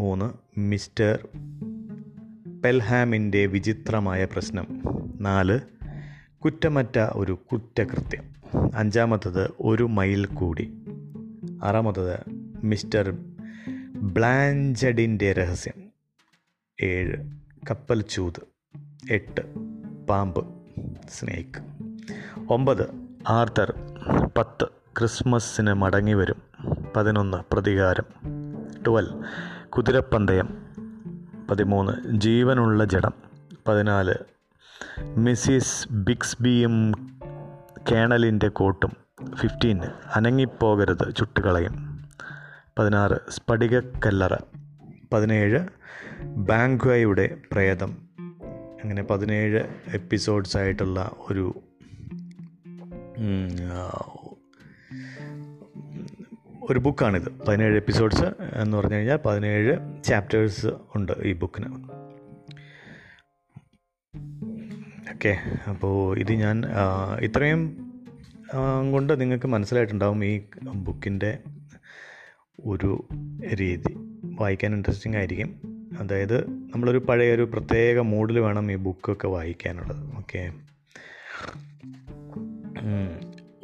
മൂന്ന്. 0.00 0.60
മിസ്റ്റർ 0.60 1.28
പെൽഹാമിന്റെ 2.64 3.46
വിചിത്രമായ 3.46 4.24
പ്രശ്നം. 4.24 4.82
നാല്. 5.20 5.60
കുറ്റമറ്റ 6.44 6.98
ഒരു 6.98 7.38
കുറ്റകൃത്യം. 7.52 8.22
അഞ്ചാമത്തത് 8.74 9.50
ഒരു 9.60 9.82
മൈൽ 9.82 10.24
കൂടി. 10.24 10.72
ആറാമത്തത് 11.64 12.18
മിസ്റ്റർ 12.64 13.18
ബ്ലാഞ്ചഡിന്റെ 13.94 15.32
രഹസ്യം. 15.32 15.82
ഏഴ്. 16.82 17.16
കപ്പൽ 17.70 18.02
ചൂത്. 18.02 18.40
എട്ട്. 19.10 19.54
പാമ്പ്. 20.06 20.48
സ്നേക്ക്. 21.10 21.62
ഒമ്പത്. 22.52 22.86
ആർത്തർ 23.28 23.74
പത്ത്. 24.38 24.64
ക്രിസ്മസിന് 24.98 25.74
മടങ്ങി 25.74 26.14
വരും 26.14 26.42
പതിനൊന്ന്. 26.96 27.36
പ്രതികാരം. 27.52 28.04
ട്വൽവ്. 28.86 29.22
കുതിരപ്പന്തയം. 29.70 30.66
പതിമൂന്ന് 31.50 32.20
ജീവനുള്ള 32.20 32.84
ജഡം. 32.84 33.12
പതിനാല് 33.68 34.14
മിസ്സിസ് 35.00 35.92
ബിക്സ്ബിയും 35.92 36.92
കേണലിന്റെ 37.92 38.48
കോട്ടും. 38.48 38.90
ഫിഫ്റ്റീൻ 39.34 39.80
അനങ്ങിപ്പോകരുത് 40.14 41.14
ചുട്ടുകളയും. 41.16 42.04
പതിനാറ് 42.78 43.30
സ്ഫടികക്കല്ലറ 43.30 44.36
പതിനേഴ് 45.12 45.60
ബാങ്ക്വയുടെ 46.24 47.36
പ്രേതം. 47.52 47.96
അങ്ങനെ 48.82 49.02
പതിനേഴ് 49.02 49.62
എപ്പിസോഡ്സ് 49.94 50.56
ആയിട്ടുള്ള 50.56 51.10
ഒരു 51.30 51.60
ഒരു 56.68 56.78
ബുക്കാണിത്. 56.78 57.28
പതിനേഴ് 57.48 57.76
എപ്പിസോഡ്സ് 57.76 58.24
എന്ന് 58.54 58.76
പറഞ്ഞു 58.76 58.94
കഴിഞ്ഞാൽ 58.94 59.16
പതിനേഴ് 59.16 60.02
ചാപ്റ്റേഴ്സ് 60.04 60.66
ഉണ്ട് 60.94 61.12
ഈ 61.22 61.32
ബുക്കിന്. 61.32 61.68
ഓക്കെ 65.12 65.32
അപ്പോൾ 65.70 66.18
ഇത് 66.18 66.32
ഞാൻ 66.32 66.56
ഇത്രയും 67.20 67.62
കൊണ്ട് 68.92 69.20
നിങ്ങൾക്ക് 69.20 69.48
മനസ്സിലായിട്ടുണ്ടാവും 69.48 70.24
ഈ 70.24 70.34
ബുക്കിന്റെ 70.74 71.38
ഒരു 72.64 72.90
രീതി. 73.54 73.92
വായിക്കാൻ 74.40 74.74
ഇൻട്രസ്റ്റിംഗ് 74.74 75.16
ആയിരിക്കും. 75.16 75.50
അതായത് 76.00 76.36
നമ്മളൊരു 76.50 76.98
പഴയ 76.98 77.34
ഒരു 77.34 77.42
പ്രത്യേക 77.42 77.98
മൂഡിൽ 77.98 78.38
വേണം 78.38 78.72
ഈ 78.72 78.76
ബുക്കൊക്കെ 78.76 79.28
വായിക്കാനുള്ളത്. 79.28 80.02
ഓക്കെ. 80.18 80.42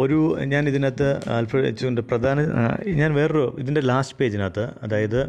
ഒരു 0.01 0.37
ഞാൻ 0.45 0.69
ഇതിനകത്ത് 0.69 1.09
ആൽഫ്രഡ് 1.31 1.67
എച്ചുവിന്റെ 1.67 2.03
പ്രധാന 2.03 2.41
ഞാൻ 3.01 3.15
വേറൊരു 3.15 3.57
ഇതിന്റെ 3.59 3.81
ലാസ്റ്റ് 3.81 4.17
പേജിനകത്ത് 4.17 4.65
അതായത് 4.83 5.21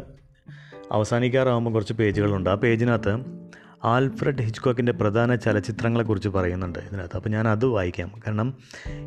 അവസാനിക്കാറാകുമ്പോൾ 0.92 1.70
കുറച്ച് 1.70 1.92
പേജുകളുണ്ട്. 1.92 2.50
ആ 2.50 2.54
പേജിനകത്ത് 2.54 3.14
ആൽഫ്രഡ് 3.84 4.42
ഹിച്ച്കോക്കിന്റെ 4.42 4.92
പ്രധാന 4.92 5.34
ചലച്ചിത്രങ്ങളെക്കുറിച്ച് 5.34 6.28
പറയുന്നുണ്ട് 6.28 6.78
ഇതിനകത്ത്. 6.78 7.16
അപ്പോൾ 7.16 7.28
ഞാൻ 7.28 7.48
അത് 7.48 7.66
വായിക്കാം. 7.66 8.12
കാരണം 8.26 8.48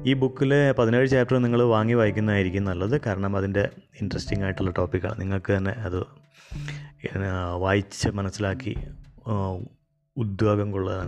ഈ 0.05 0.13
ബുക്കിലെ 0.13 0.71
പതിനേഴ് 0.71 1.07
ചാപ്റ്റർ 1.07 1.37
നിങ്ങൾ 1.37 1.63
വാങ്ങി 1.63 1.93
വായിക്കുന്നതായിരിക്കും 1.93 2.63
നല്ലത്. 2.63 3.01
കാരണം 3.05 3.37
അതിന്റെ 3.37 3.69
ഇൻട്രസ്റ്റിംഗ് 4.01 4.43
ആയിട്ടുള്ള 4.43 4.71
ടോപ്പിക്കാണ് 4.77 5.21
നിങ്ങൾക്ക് 5.21 5.53
തന്നെ 5.53 5.71
അത് 5.71 5.99
വായിച്ച് 7.55 8.09
മനസ്സിലാക്കി 8.09 8.75
ഉദ്യോഗം 10.17 10.71
കൊള്ളാൻ 10.71 11.07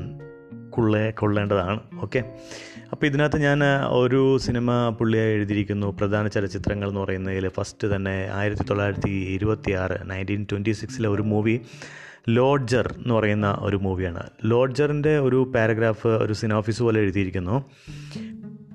കൊള്ളേ 0.70 1.12
കൊള്ളേണ്ടതാണ്. 1.12 1.80
ഓക്കെ 2.02 2.20
അപ്പോൾ 2.94 3.06
ഇതിനകത്ത് 3.06 3.38
ഞാൻ 3.38 3.60
ഒരു 3.90 4.38
സിനിമ 4.38 4.90
പുള്ളിയായി 4.90 5.34
എഴുതിയിരിക്കുന്നു. 5.34 5.88
പ്രധാന 5.88 6.28
ചലച്ചിത്രങ്ങൾ 6.28 6.88
എന്ന് 6.88 7.00
പറയുന്നതിൽ 7.00 7.50
ഫസ്റ്റ് 7.50 7.96
തന്നെ 7.96 8.30
ആയിരത്തി 8.34 8.64
തൊള്ളായിരത്തി 8.64 9.10
ഇരുപത്തി 9.10 9.72
ആറ് 9.72 10.10
നയന്റീൻ 10.10 10.46
ട്വന്റി 10.52 10.72
സിക്സിലെ 10.72 11.10
ഒരു 11.10 11.22
മൂവി 11.22 11.60
ലോഡ്ജർ 12.30 12.94
എന്ന് 12.98 13.14
പറയുന്ന 13.14 13.58
ഒരു 13.60 13.76
മൂവിയാണ് 13.76 14.24
ലോഡ്ജറിന്റെ 14.46 15.20
ഒരു 15.20 15.52
പാരഗ്രാഫ് 15.56 16.08
ഒരു 16.08 16.34
സിനോഫീസ് 16.34 16.84
പോലെ 16.84 17.00
എഴുതിയിരിക്കുന്നു. 17.00 17.66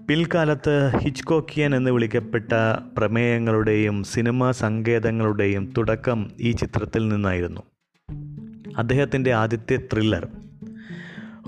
പിൽക്കാലത്ത് 0.09 0.93
ഹിച്ച്കോക്കിയൻ 0.97 1.77
എന്ന് 1.77 1.91
വിളിക്കപ്പെട്ട 1.91 2.53
പ്രമേയങ്ങളുടെയും 2.99 4.05
സിനിമാ 4.05 4.51
സങ്കേതങ്ങളുടെയും 4.51 5.73
തുടക്കം 5.79 6.31
ഈ 6.41 6.53
ചിത്രത്തിൽ 6.53 7.09
നിന്നായിരുന്നു. 7.09 7.61
അദ്ദേഹത്തിന്റെ 8.79 9.33
ആദ്യത്തെ 9.33 9.77
ത്രില്ലർ 9.93 10.29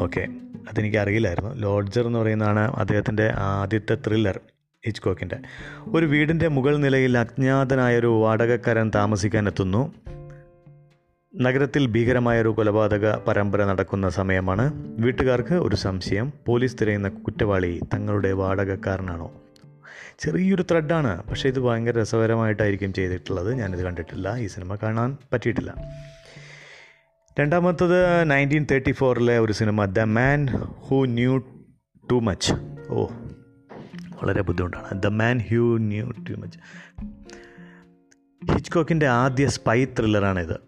ഓക്കെ 0.02 0.28
അതെനിക്ക് 0.68 0.96
അറിയില്ലായിരുന്നു 0.96 1.54
ലോഡ്ജർ 1.54 2.06
എന്ന് 2.06 2.18
പറയുന്നതാണ് 2.18 2.60
അദ്ദേഹത്തിന്റെ 2.60 3.32
ആദ്യത്തെ 3.36 3.94
ത്രില്ലർ 3.94 4.40
ഹിച്ച്കോക്കിന്റെ 4.86 5.36
ഒരു 5.86 6.06
വീടിന്റെ 6.06 6.48
മുകൾ 6.48 6.76
നിലയിൽ 6.76 7.18
അജ്ഞാതനായൊരു 7.18 8.06
വാടകക്കാരൻ 8.06 8.90
താമസിക്കാൻ 8.94 9.48
എത്തുന്നു 9.48 9.92
നഗരത്തിൽ 11.36 11.86
ഭീകരമായൊരു 11.86 12.48
കൊലപാതക 12.48 13.16
പരമ്പര 13.16 13.64
നടക്കുന്ന 13.64 14.08
സമയമാണ്. 14.08 14.72
വീട്ടുകാർക്ക് 14.98 15.54
ഒരു 15.54 15.76
സംശയം 15.76 16.32
പോലീസ് 16.46 16.76
തിരയുന്ന 16.80 17.08
കുറ്റവാളി 17.08 17.80
തങ്ങളുടെ 17.94 18.32
വാടകക്കാരനാണോ? 18.32 19.32
ചെറിയൊരു 20.18 20.62
ത്രെഡാണ് 20.62 21.22
പക്ഷേ 21.22 21.48
ഇത് 21.48 21.60
ഭയങ്കര 21.60 22.00
രസകരമായിട്ടായിരിക്കും 22.00 22.92
ചെയ്തിട്ടുള്ളത്. 22.92 23.54
ഞാനിത് 23.54 23.82
കണ്ടിട്ടില്ല 23.82 24.36
ഈ 24.36 24.46
സിനിമ 24.46 24.74
കാണാൻ 24.74 25.16
പറ്റിയിട്ടില്ല. 25.32 25.74
രണ്ടാമത്തത് 27.40 28.30
നയന്റീൻ 28.30 28.66
തേർട്ടി 28.70 28.92
ഫോറിലെ 28.92 29.38
ഒരു 29.38 29.52
cinema 29.52 29.84
the 29.84 30.00
man 30.00 30.46
who 30.56 31.04
knew 31.04 31.38
too 32.10 32.14
much 32.14 32.52
oh 32.90 33.06
വളരെ 34.22 34.42
ബുദ്ധിമുട്ടാണ്. 34.42 35.02
The 35.02 35.06
man 35.06 35.38
who 35.38 35.78
knew 35.78 36.10
too 36.10 36.32
much 36.32 36.58
ഹിച്ച്കോക്കിന്റെ 38.52 39.06
ആദ്യ 39.06 39.46
spy 39.46 39.84
ത്രില്ലറാണിത് 39.84 40.60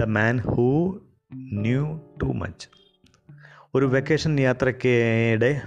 the 0.00 0.02
man 0.02 0.38
who 0.38 0.98
knew 1.34 2.00
too 2.22 2.26
much 2.26 2.68
ഒരു 3.74 3.86
വെക്കേഷൻ 3.86 4.40
യാത്രയ്ക്കിടെ 4.40 5.62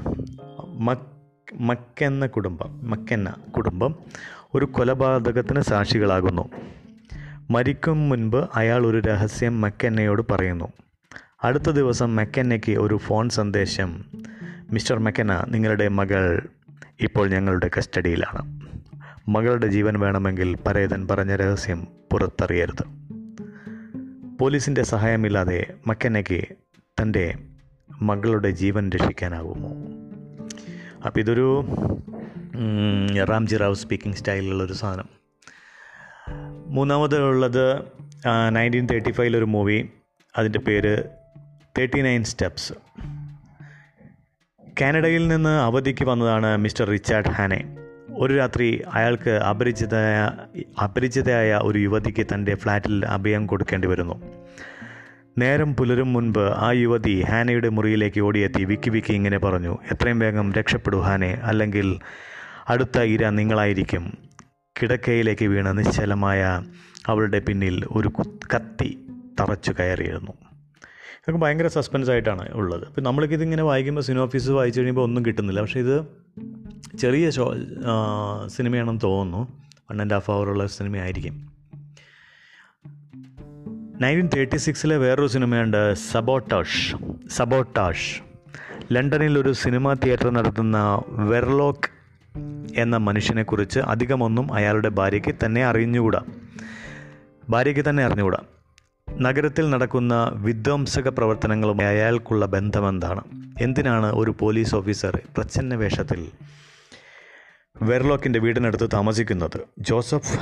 മക് 0.68 1.08
മക്കെന്ന 1.54 2.26
കുടുംബം 2.28 2.90
മക്കെന്ന 2.90 3.36
കുടുംബം 3.56 3.96
ഒരു 4.56 4.66
കൊലപാതകത്തിന് 4.66 5.62
സാക്ഷികളാകുന്നു. 5.62 6.50
മരിക്കും 7.52 8.10
മുൻപ് 8.10 8.50
അയാൾ 8.56 8.88
ഒരു 8.88 9.00
രഹസ്യം 9.00 9.62
മെക്കന്നയോട് 9.62 10.22
പറയുന്നു. 10.32 10.68
അടുത്ത 11.44 11.70
ദിവസം 11.70 12.16
മെക്കന്നയ്ക്ക് 12.16 12.72
ഒരു 12.72 12.98
ഫോൺ 12.98 13.30
സന്ദേശം. 13.30 14.06
മിസ്റ്റർ 14.72 15.00
മെക്കന്ന 15.00 15.46
നിങ്ങളുടെ 15.48 15.88
മകൾ 15.88 16.48
ഇപ്പോൾ 17.02 17.30
ഞങ്ങളുടെ 17.30 17.70
കസ്റ്റഡിയിലാണ്. 17.78 18.62
മകളുടെ 19.28 19.68
ജീവൻ 19.68 20.00
വേണമെങ്കിൽ 20.00 20.56
പരേതൻ 20.56 21.08
പറഞ്ഞ 21.08 21.36
രഹസ്യം 21.36 21.88
പുറത്തറിയരുത്. 22.12 22.84
പോലീസിന്റെ 24.40 24.84
സഹായമില്ലാതെ 24.84 25.74
മക്കന്നയ്ക്ക് 25.88 26.48
തന്റെ 27.02 27.38
മകളുടെ 28.02 28.52
ജീവൻ 28.52 28.90
രക്ഷിക്കാനാകുമോ? 28.90 29.70
അപ്പോൾ 31.06 31.20
ഇതൊരു 31.20 31.66
റാംജി 33.30 33.58
റാവ് 33.58 33.76
സ്പീക്കിംഗ് 33.76 34.16
സ്റ്റൈലിലുള്ളൊരു 34.16 34.74
സാധനം. 34.74 35.19
മൂന്നാമത് 36.70 37.18
ഉള്ളത് 37.22 37.84
നയന്റീൻ 38.50 38.88
തേർട്ടി 38.92 39.12
ഫൈവിലൊരു 39.12 39.46
മൂവി 39.46 39.90
അതിന്റെ 40.38 40.60
പേര് 40.60 41.04
തേർട്ടി 41.78 42.02
നയൻ 42.02 42.24
സ്റ്റെപ്സ് 42.24 42.74
കാനഡയിൽ 44.82 45.28
നിന്ന് 45.28 45.50
അവധിക്ക് 45.50 46.06
വന്നതാണ് 46.06 46.58
മിസ്റ്റർ 46.58 46.90
റിച്ചാർഡ് 46.90 47.30
ഹാനെ. 47.30 47.78
ഒരു 48.14 48.38
രാത്രി 48.38 48.84
അയാൾക്ക് 48.94 49.30
അപരിചിതയായ 49.30 50.30
അപരിചിതയായ 50.84 51.60
ഒരു 51.64 51.80
യുവതിക്ക് 51.80 52.26
തന്റെ 52.34 52.56
ഫ്ലാറ്റിൽ 52.56 53.06
അഭയം 53.06 53.48
കൊടുക്കേണ്ടി 53.48 53.88
വരുന്നു. 53.88 54.22
നേരം 55.38 55.76
പുലരും 55.76 56.14
മുൻപ് 56.14 56.40
ആ 56.40 56.72
യുവതി 56.72 57.24
ഹാനയുടെ 57.30 57.70
മുറിയിലേക്ക് 57.70 58.22
ഓടിയെത്തി 58.22 58.64
വിക്കി 58.64 58.90
വിക്കി 58.90 59.14
ഇങ്ങനെ 59.14 59.38
പറഞ്ഞു 59.38 59.78
എത്രയും 59.92 60.20
വേഗം 60.20 60.54
രക്ഷപ്പെടൂ 60.54 61.02
ഹാനെ 61.02 61.40
അല്ലെങ്കിൽ 61.44 62.00
അടുത്ത 62.70 63.00
ഇര 63.00 63.30
നിങ്ങളായിരിക്കും. 63.30 64.29
കിടക്കയിലേക്ക് 64.82 65.46
വീണ 65.46 65.72
നിശ്ചലമായ 65.72 66.64
അവളുടെ 67.08 67.40
പിന്നിൽ 67.40 67.86
ഒരു 67.92 68.12
കത്തി 68.56 69.00
തറച്ചു 69.40 69.72
കയറിയിരുന്നു. 69.80 70.32
ഇതൊക്കെ 71.20 71.42
ഭയങ്കര 71.42 71.68
സസ്പെൻസ് 71.68 72.10
ആയിട്ടാണ് 72.10 72.50
ഉള്ളത്. 72.54 72.88
അപ്പം 72.88 73.04
നമ്മൾക്കിത് 73.04 73.44
ഇങ്ങനെ 73.44 73.64
വായിക്കുമ്പോൾ 73.64 74.02
സിനോഫീസ് 74.02 74.50
വായിച്ചു 74.50 74.80
കഴിയുമ്പോൾ 74.80 75.02
ഒന്നും 75.02 75.26
കിട്ടുന്നില്ല. 75.26 75.62
പക്ഷേ 75.62 75.80
ഇത് 75.80 76.06
ചെറിയ 76.98 77.30
ഷോ 77.30 77.56
സിനിമയാണെന്ന് 78.48 79.02
തോന്നുന്നു. 79.04 79.48
വൺ 79.92 80.02
ആൻഡ് 80.02 80.14
ഹാഫ് 80.14 80.32
അവറുള്ള 80.32 80.66
സിനിമയായിരിക്കും. 80.68 81.50
നയന്റീൻ 84.02 84.30
തേർട്ടി 84.36 84.58
സിക്സിലെ 84.58 84.98
വേറൊരു 84.98 85.28
സിനിമയുണ്ട് 85.28 85.94
സബോട്ടാഷ് 85.94 86.96
സബോട്ടാഷ് 87.30 88.22
ലണ്ടനിൽ 88.92 89.40
ഒരു 89.40 89.52
സിനിമാ 89.52 89.94
തിയേറ്റർ 89.94 90.30
നടത്തുന്ന 90.30 91.02
വെർലോക്ക് 91.08 91.89
എന്ന 92.76 92.98
മനുഷ്യനെക്കുറിച്ച് 92.98 93.80
അധികമൊന്നും 93.80 94.54
അയാളുടെ 94.54 94.90
ഭാര്യയ്ക്ക് 94.90 95.36
തന്നെ 95.46 95.66
അറിഞ്ഞുകൂടാ? 95.66 96.22
ഭാര്യയ്ക്ക് 97.50 97.90
തന്നെ 97.90 98.04
അറിഞ്ഞുകൂടാ? 98.04 98.38
നഗരത്തിൽ 99.12 99.70
നടക്കുന്ന 99.70 100.32
വിധ്വംസക 100.34 101.08
പ്രവർത്തനങ്ങളുമായി 101.08 101.96
അയാൾക്കുള്ള 101.96 102.46
ബന്ധമെന്താണ്? 102.46 103.22
എന്തിനാണ് 103.62 104.06
ഒരു 104.06 104.36
പോലീസ് 104.40 104.76
ഓഫീസർ 104.76 105.22
പ്രച്ഛന്ന 105.38 105.76
വേഷത്തിൽ 105.76 106.32
വെർലോക്കിന്റെ 107.82 108.40
വീടിനടുത്ത് 108.40 108.90
താമസിക്കുന്നത്? 108.94 109.60
ജോസഫ് 109.80 110.40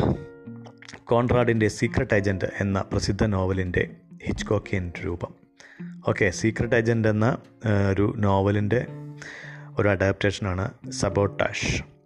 കോൺറാഡിന്റെ 1.04 1.68
സീക്രട്ട് 1.68 2.14
ഏജന്റ് 2.14 2.46
എന്ന 2.62 2.82
പ്രസിദ്ധ 2.82 3.26
നോവലിന്റെ 3.26 3.90
ഹിച്ച്കോക്കിയൻ 4.26 4.92
രൂപം. 5.06 5.34
ഓക്കെ 6.08 6.30
സീക്രട്ട് 6.30 6.76
ഏജന്റ് 6.76 7.08
എന്ന 7.08 7.38
ഒരു 7.92 8.14
നോവലിന്റെ 8.18 8.86
ഒരു 9.80 9.88
അഡാപ്റ്റേഷനാണ് 9.88 10.72
sabotage. 10.92 11.97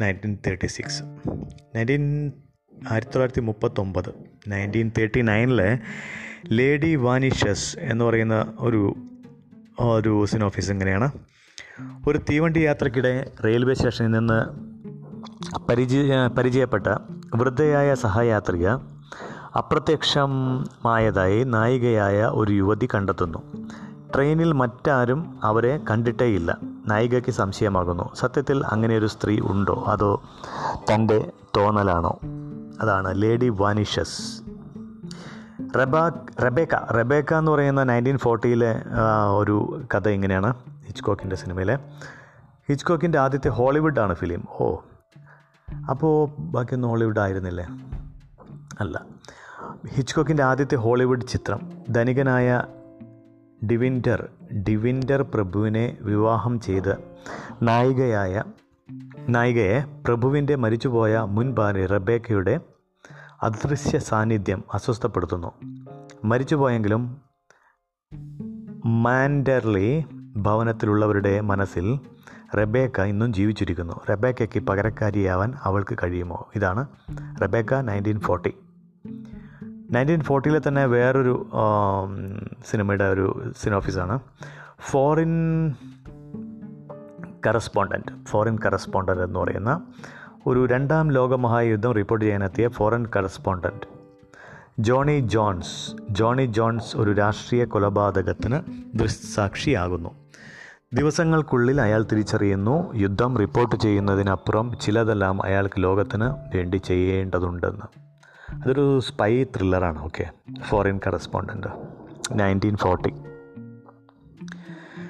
Nineteen 0.00 0.38
thirty 0.46 0.66
six. 0.66 1.02
Nineteen 1.76 2.32
ആയിരത്തി 2.90 3.10
തൊള്ളായിരത്തി 3.10 3.40
മുപ്പത്തൊമ്പത് 3.40 4.10
നയന്റീൻ 4.48 4.90
തേർട്ടി 4.98 5.20
നയനിലെ 5.20 5.78
ലേഡി 6.48 6.94
വാനിഷസ് 6.94 7.78
എന്ന് 7.78 8.04
പറയുന്ന 8.04 8.52
ഒരു 8.60 8.94
ഒരു 9.80 10.24
സിനോഫീസ് 10.24 10.70
ഇങ്ങനെയാണ്. 10.70 11.10
ഒരു 12.08 12.18
തീവണ്ടി 12.18 12.58
യാത്രക്കിടെ 12.58 13.32
റെയിൽവേ 13.44 13.74
സ്റ്റേഷനിൽ 13.74 14.10
നിന്ന് 14.10 14.38
പരിചയ 15.68 16.26
പരിചയപ്പെട്ട 16.26 16.86
വൃദ്ധയായ 17.34 17.94
സഹയാത്രിക 17.94 18.68
അപ്രത്യക്ഷമായതായി 19.58 21.44
നായികയായ 21.44 22.22
ഒരു 22.22 22.52
യുവതി 22.52 22.88
കണ്ടെത്തുന്നു. 22.94 23.38
ട്രെയിനിൽ 24.14 24.52
മറ്റാരും 24.52 25.40
അവരെ 25.42 25.80
കണ്ടിട്ടേയില്ല. 25.90 26.58
നായികയ്ക്ക് 26.86 27.30
സംശയമാകുന്നു. 27.30 28.14
സത്യത്തിൽ 28.14 28.64
അങ്ങനെ 28.66 28.96
ഒരു 28.96 29.06
സ്ത്രീ 29.06 29.40
ഉണ്ടോ? 29.40 29.84
അതോ 29.86 30.22
തന്റെ 30.94 31.32
തോന്നലാണോ? 31.56 32.18
അതാണ് 32.80 33.22
ലേഡി 33.22 33.48
വാനിഷസ്. 33.48 34.42
റബാ 35.76 36.12
റബേക്ക. 36.44 36.74
റബേക്ക 36.74 37.34
എന്ന് 37.34 37.52
പറയുന്ന 37.52 37.82
നയന്റീൻ 37.82 38.18
ഫോർട്ടിയിലെ 38.18 38.82
ഒരു 39.36 39.82
കഥ 39.94 40.08
ഇങ്ങനെയാണ് 40.08 40.54
ഹിച്ച്കോക്കിന്റെ 40.86 41.36
സിനിമയിലെ. 41.36 41.78
ഹിച്ച്കോക്കിന്റെ 42.68 43.18
ആദ്യത്തെ 43.18 43.48
ഹോളിവുഡാണ് 43.48 44.14
ഫിലിം. 44.14 44.44
ഓ 44.60 44.76
അപ്പോൾ 45.90 46.28
ബാക്കിയൊന്നും 46.38 46.90
ഹോളിവുഡ് 46.90 47.18
ആയിരുന്നില്ലേ 47.18 47.66
അല്ല. 48.80 49.04
ഹിച്ച്കോക്കിന്റെ 49.88 50.42
ആദ്യത്തെ 50.42 50.76
ഹോളിവുഡ് 50.76 51.26
ചിത്രം 51.26 51.60
ധനികനായ 51.90 52.62
ഡിവിൻഡർ 53.70 54.28
ഡിവിൻഡർ 54.68 55.22
പ്രഭുവിനെ 55.22 55.96
വിവാഹം 56.00 56.60
ചെയ്ത് 56.60 56.96
നായികയായ 57.62 58.42
നായികയെ 59.28 60.02
പ്രഭുവിന്റെ 60.06 60.54
മരിച്ചുപോയ 60.54 61.18
മുൻ 61.18 61.54
ഭാര്യ 61.54 61.86
റബേക്കയുടെ 61.86 62.60
അദൃശ്യ 63.42 63.98
സാന്നിധ്യം 63.98 64.64
അസ്വസ്ഥപ്പെടുത്തുന്നു. 64.74 65.52
മരിച്ചുപോയെങ്കിലും 66.24 67.16
മാൻഡർലി 68.86 70.04
ഭവനത്തിലുള്ളവരുടെ 70.36 71.40
മനസ്സിൽ 71.40 72.00
റബേക്ക 72.56 73.00
ഇന്നും 73.00 73.34
ജീവിച്ചിരിക്കുന്നു. 73.34 74.00
റബേക്കയ്ക്ക് 74.10 74.62
പകരക്കാരിയാവാൻ 74.62 75.54
അവൾക്ക് 75.62 75.98
കഴിയുമോ? 76.02 76.48
ഇതാണ് 76.56 76.86
റബേക്ക 77.42 77.74
നയന്റീൻ 77.74 78.20
ഫോർട്ടി. 78.20 78.54
നയന്റീൻ 79.90 80.20
ഫോർട്ടിയിലെ 80.20 80.60
തന്നെ 80.68 80.86
വേറൊരു 80.86 81.48
സിനിമയുടെ 82.70 83.04
ഒരു 83.04 83.52
സിനോഫീസാണ്. 83.62 84.18
ഫോറിൻ 84.80 85.70
കറസ്പോണ്ടന്റ് 87.46 88.26
ഫോറിൻ 88.26 88.58
കറസ്പോണ്ടന്റ് 88.66 89.22
എന്ന് 89.22 89.40
പറയുന്ന 89.40 89.80
ഒരു 90.46 90.66
രണ്ടാം 90.66 91.12
ലോക 91.12 91.34
മഹായുദ്ധം 91.34 91.92
report 91.92 92.24
ചെയ്യാനെത്തിയ 92.24 92.68
foreign 92.68 93.06
correspondent 93.16 93.88
Johnny 94.80 95.18
Jones 95.20 95.96
Johnny 96.10 96.46
Jones 96.46 96.96
ഒരു 96.96 97.12
രാഷ്ട്രീയ 97.12 97.64
കൊലപാതകത്തിന് 97.64 98.58
ദൃക്സാക്ഷിയാകുന്നു. 98.98 100.10
ദിവസങ്ങൾക്കുള്ളിൽ 100.94 101.80
അയാൾ 101.80 102.02
തിരിച്ചറിയുന്നു 102.12 102.94
യുദ്ധം 102.94 103.38
റിപ്പോർട്ട് 103.38 103.76
ചെയ്യുന്നതിനപ്പുറം 103.76 104.72
ചിലതെല്ലാം 104.80 105.44
അയാൾക്ക് 105.44 105.82
ലോകത്തിന് 105.82 106.56
വേണ്ടി 106.56 106.76
ചെയ്യേണ്ടതുണ്ടെന്ന്. 106.76 108.05
അതൊരു 108.52 109.00
spy 109.00 109.44
ത്രില്ലറാണ് 109.44 110.02
okay 110.02 110.24
foreign 110.62 111.00
correspondent 111.06 111.66
nineteen 112.32 112.76
forty 112.76 113.12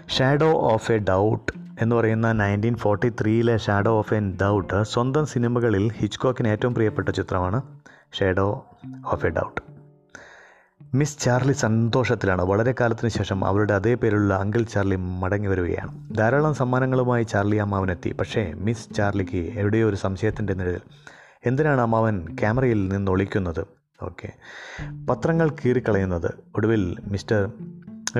shadow 0.08 0.52
of 0.52 0.92
a 0.92 0.98
doubt 0.98 1.52
എന്ന് 1.80 1.96
പറയുന്ന 1.96 2.32
നയന്റീൻ 2.32 2.74
ഫോർട്ടി 2.74 3.08
ത്രീയിലെ 3.08 3.56
ഷാഡോ 3.56 3.98
ഓഫ് 3.98 4.14
എൻ 4.14 4.38
ഡൗട്ട് 4.42 4.82
സ്വന്തം 4.82 5.26
സിനിമകളിൽ 5.26 5.92
ഹിച്ച്കോക്കിന് 5.92 6.48
ഏറ്റവും 6.48 6.74
പ്രിയപ്പെട്ട 6.74 7.08
ചിത്രമാണ് 7.08 7.62
shadow 8.12 8.66
of 9.06 9.26
a 9.26 9.28
doubt 9.28 9.60
Miss 10.94 11.18
Charlie 11.20 11.52
സന്തോഷത്തിലാണ്. 11.52 12.42
വളരെ 12.42 12.74
കാലത്തിന് 12.80 13.10
ശേഷം 13.10 13.44
അവരുടെ 13.44 13.74
അതേ 13.74 13.94
പേരിലുള്ള 13.94 14.34
അങ്കിൾ 14.34 14.62
ചാർലി 14.62 14.96
മടങ്ങി 14.96 15.48
വരികയാണ്. 15.48 16.16
ധാരാളം 16.18 16.54
സമ്മാനങ്ങളുമായി 16.54 17.22
ചാർലി 17.22 17.56
അമ്മാവനെത്തി. 17.56 18.12
പക്ഷേ 18.12 18.52
മിസ് 18.56 18.94
ചാർലിക്ക് 18.94 19.58
എവിടെയോ 19.58 19.88
ഒരു 19.88 19.96
സംശയത്തിന്റെ 19.96 20.54
നിഴൽ 20.54 20.80
എന്തിനാണ് 21.46 21.80
അമ്മാവൻ 21.80 22.36
ക്യാമറയിൽ 22.40 22.88
നിന്ന് 22.88 23.12
ഒളിക്കുന്നത്? 23.12 23.66
ഓക്കെ. 24.02 24.32
പത്രങ്ങൾ 25.10 25.50
കീറിക്കളയുന്നത്. 25.50 26.34
ഒടുവിൽ 26.56 26.96
മിസ്റ്റർ 27.04 27.52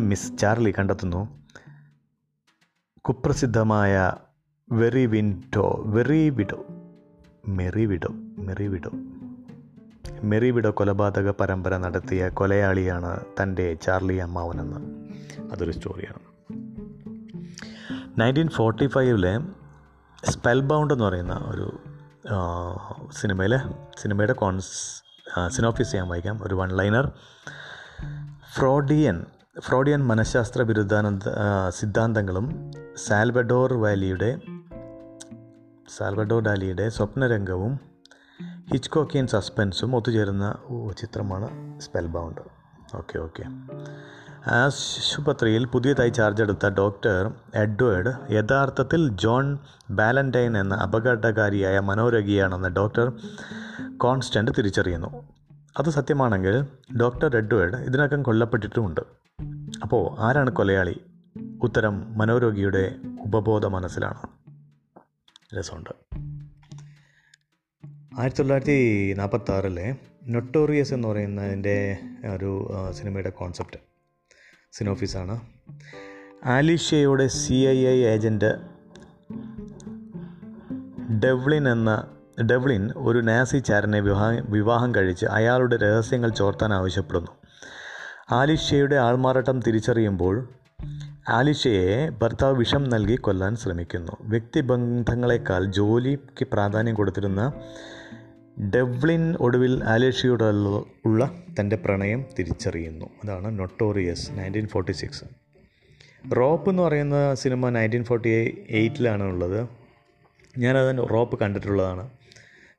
മിസ് 0.00 0.38
ചാർലി 0.38 0.74
കണ്ടെത്തുന്നു. 0.78 1.46
കുപ്രസിദ്ധമായ 3.00 4.12
very 4.72 5.06
window 5.06 5.82
very 5.86 6.28
widow 6.28 6.64
merry 7.48 7.86
widow 7.86 8.08
merry 8.38 8.66
widow. 8.66 8.90
Merry 10.22 10.50
widow 10.50 10.70
കൊലപാതക 10.70 11.30
പരമ്പര 11.30 11.76
നടത്തിയ 11.76 12.28
കൊലയാളിയാണ് 12.28 13.20
തന്റെ 13.42 13.74
ചാർലി 13.74 14.16
അമ്മാവനെന്ന്. 14.16 15.08
അതൊരു 15.52 15.70
സ്റ്റോറിയാണ്. 15.70 16.36
നയന്റീൻ 18.20 18.48
ഫോർട്ടി 18.48 18.86
ഫൈവിലെ 18.86 19.40
സ്പെൽ 20.30 20.60
ബൗണ്ട് 20.60 20.94
എന്ന് 20.94 21.04
പറയുന്ന 21.04 21.32
ഒരു 21.32 21.78
സിനിമയിലെ 23.12 23.58
സിനിമയുടെ 24.00 24.32
കോൺസ് 24.32 24.72
സിനോഫീസ് 25.48 25.90
ചെയ്യാൻ 25.90 26.08
വായിക്കാം. 26.08 26.42
ഒരു 26.42 26.54
വൺ 26.54 26.76
ലൈനർ 26.76 27.12
ഫ്രോഡിയൻ 28.54 29.26
ഫ്രോഡിയൻ 29.60 30.06
മനഃശാസ്ത്ര 30.06 30.62
ബിരുദാനന്ദ 30.62 31.24
സിദ്ധാന്തങ്ങളും 31.68 32.46
സാൽവഡോർ 32.96 33.74
വാലിയുടെ 33.74 34.40
സാൽവഡോർ 35.96 36.42
ഡാലിയുടെ 36.42 36.88
സ്വപ്നരംഗവും 36.88 37.80
ഹിച്ച്കോക്കിയൻ 38.72 39.26
സസ്പെൻസും 39.26 39.96
ഒത്തുചേരുന്ന 39.96 40.54
ചിത്രമാണ് 40.98 41.80
സ്പെൽ 41.80 42.06
ബൗണ്ട് 42.06 42.40
ഓക്കെ 42.96 43.18
ഓക്കെ. 43.18 43.44
ആശുപത്രിയിൽ 44.46 45.64
പുതിയതായി 45.64 46.08
ചാർജ് 46.08 46.42
എടുത്ത 46.42 46.68
ഡോക്ടർ 46.68 47.32
എഡ്വേർഡ് 47.54 48.32
യഥാർത്ഥത്തിൽ 48.32 49.08
ജോൺ 49.08 49.58
ബാലന്റൈൻ 49.90 50.58
എന്ന 50.58 50.74
അപകടകാരിയായ 50.74 51.78
മനോരോഗിയാണെന്ന് 51.78 52.68
ഡോക്ടർ 52.68 53.12
കോൺസ്റ്റന്റ് 53.96 54.50
തിരിച്ചറിയുന്നു. 54.58 55.28
അത് 55.78 55.90
സത്യമാണെങ്കിൽ 55.90 56.66
ഡോക്ടർ 56.96 57.36
എഡ്വേർഡ് 57.36 57.76
ഇതിനകം 57.76 58.22
കൊല്ലപ്പെട്ടിട്ടുമുണ്ട്. 58.22 59.00
അപ്പോൾ 59.82 60.20
ആരാണ് 60.20 60.50
കൊലയാളി? 60.50 61.00
ഉത്തരം 61.62 62.18
മനോരോഗിയുടെ 62.18 62.94
ഉപബോധ 63.20 63.66
മനസ്സിലാണ്. 63.66 64.22
രസമുണ്ട്. 65.58 65.90
ആയിരത്തി 68.18 68.38
തൊള്ളായിരത്തി 68.38 69.14
നാൽപ്പത്തി 69.18 69.52
ആറിലെ 69.52 69.96
നൊട്ടോറിയസ് 70.26 70.94
എന്ന് 70.94 71.08
പറയുന്നതിന്റെ 71.08 71.96
ഒരു 72.36 72.72
സിനിമയുടെ 72.92 73.30
കോൺസെപ്റ്റ്. 73.30 73.95
സിനോഫീസാണ് 74.78 75.40
ആലിഷ്യയുടെ 76.44 77.26
C 77.26 77.54
I 77.54 77.86
A 77.86 77.98
agent 77.98 78.54
Devlin 81.24 81.68
എന്ന 81.68 82.04
ഡെവ്ലിൻ 82.50 82.90
ഒരു 82.96 83.18
നാസി 83.18 83.58
ചാരനെ 83.58 84.00
വിവാഹം 84.00 84.46
വിവാഹം 84.48 84.94
കഴിച്ച് 84.94 85.26
അയാളുടെ 85.26 85.76
രഹസ്യങ്ങൾ 85.76 86.30
ചോർത്താൻ 86.30 86.74
ആവശ്യപ്പെടുന്നു. 86.74 87.30
ആലിഷ്യയുടെ 88.30 88.96
ആൾമാറാട്ടം 88.96 89.60
തിരിച്ചറിയുമ്പോൾ 89.60 90.48
ആലിഷയെ 91.28 92.08
ഭർത്താവ് 92.08 92.56
വിഷം 92.56 92.90
നൽകി 92.90 93.14
കൊല്ലാൻ 93.14 93.56
ശ്രമിക്കുന്നു. 93.56 94.12
വ്യക്തിബന്ധങ്ങളെക്കാൾ 94.20 95.64
ജോലിക്ക് 95.64 96.46
പ്രാധാന്യം 96.52 96.94
കൊടുത്തിരുന്ന 96.94 97.52
ഡെവ്ലിൻ 98.60 99.34
ഒടുവിൽ 99.34 99.84
ആലേഷ്യയോട് 99.84 100.44
ഉള്ള 101.04 101.42
തന്റെ 101.60 101.76
പ്രണയം 101.76 102.24
തിരിച്ചറിയുന്നു. 102.38 103.06
അതാണ് 103.24 103.58
notorious 103.58 104.30
nineteen 104.32 104.66
forty 104.66 104.92
six 104.92 105.24
rope 106.36 106.70
എന്ന് 106.70 106.82
പറയുന്ന 106.82 107.34
സിനിമ 107.34 107.68
നയന്റീൻ 107.68 108.04
ഫോർട്ടി 108.04 108.28
എയ്റ്റിലാണ് 108.70 109.22
ഉള്ളത് 109.22 109.68
ഞാനത് 110.58 111.10
റോപ്പ് 111.10 111.40
കണ്ടിട്ടുള്ളതാണ്. 111.40 112.10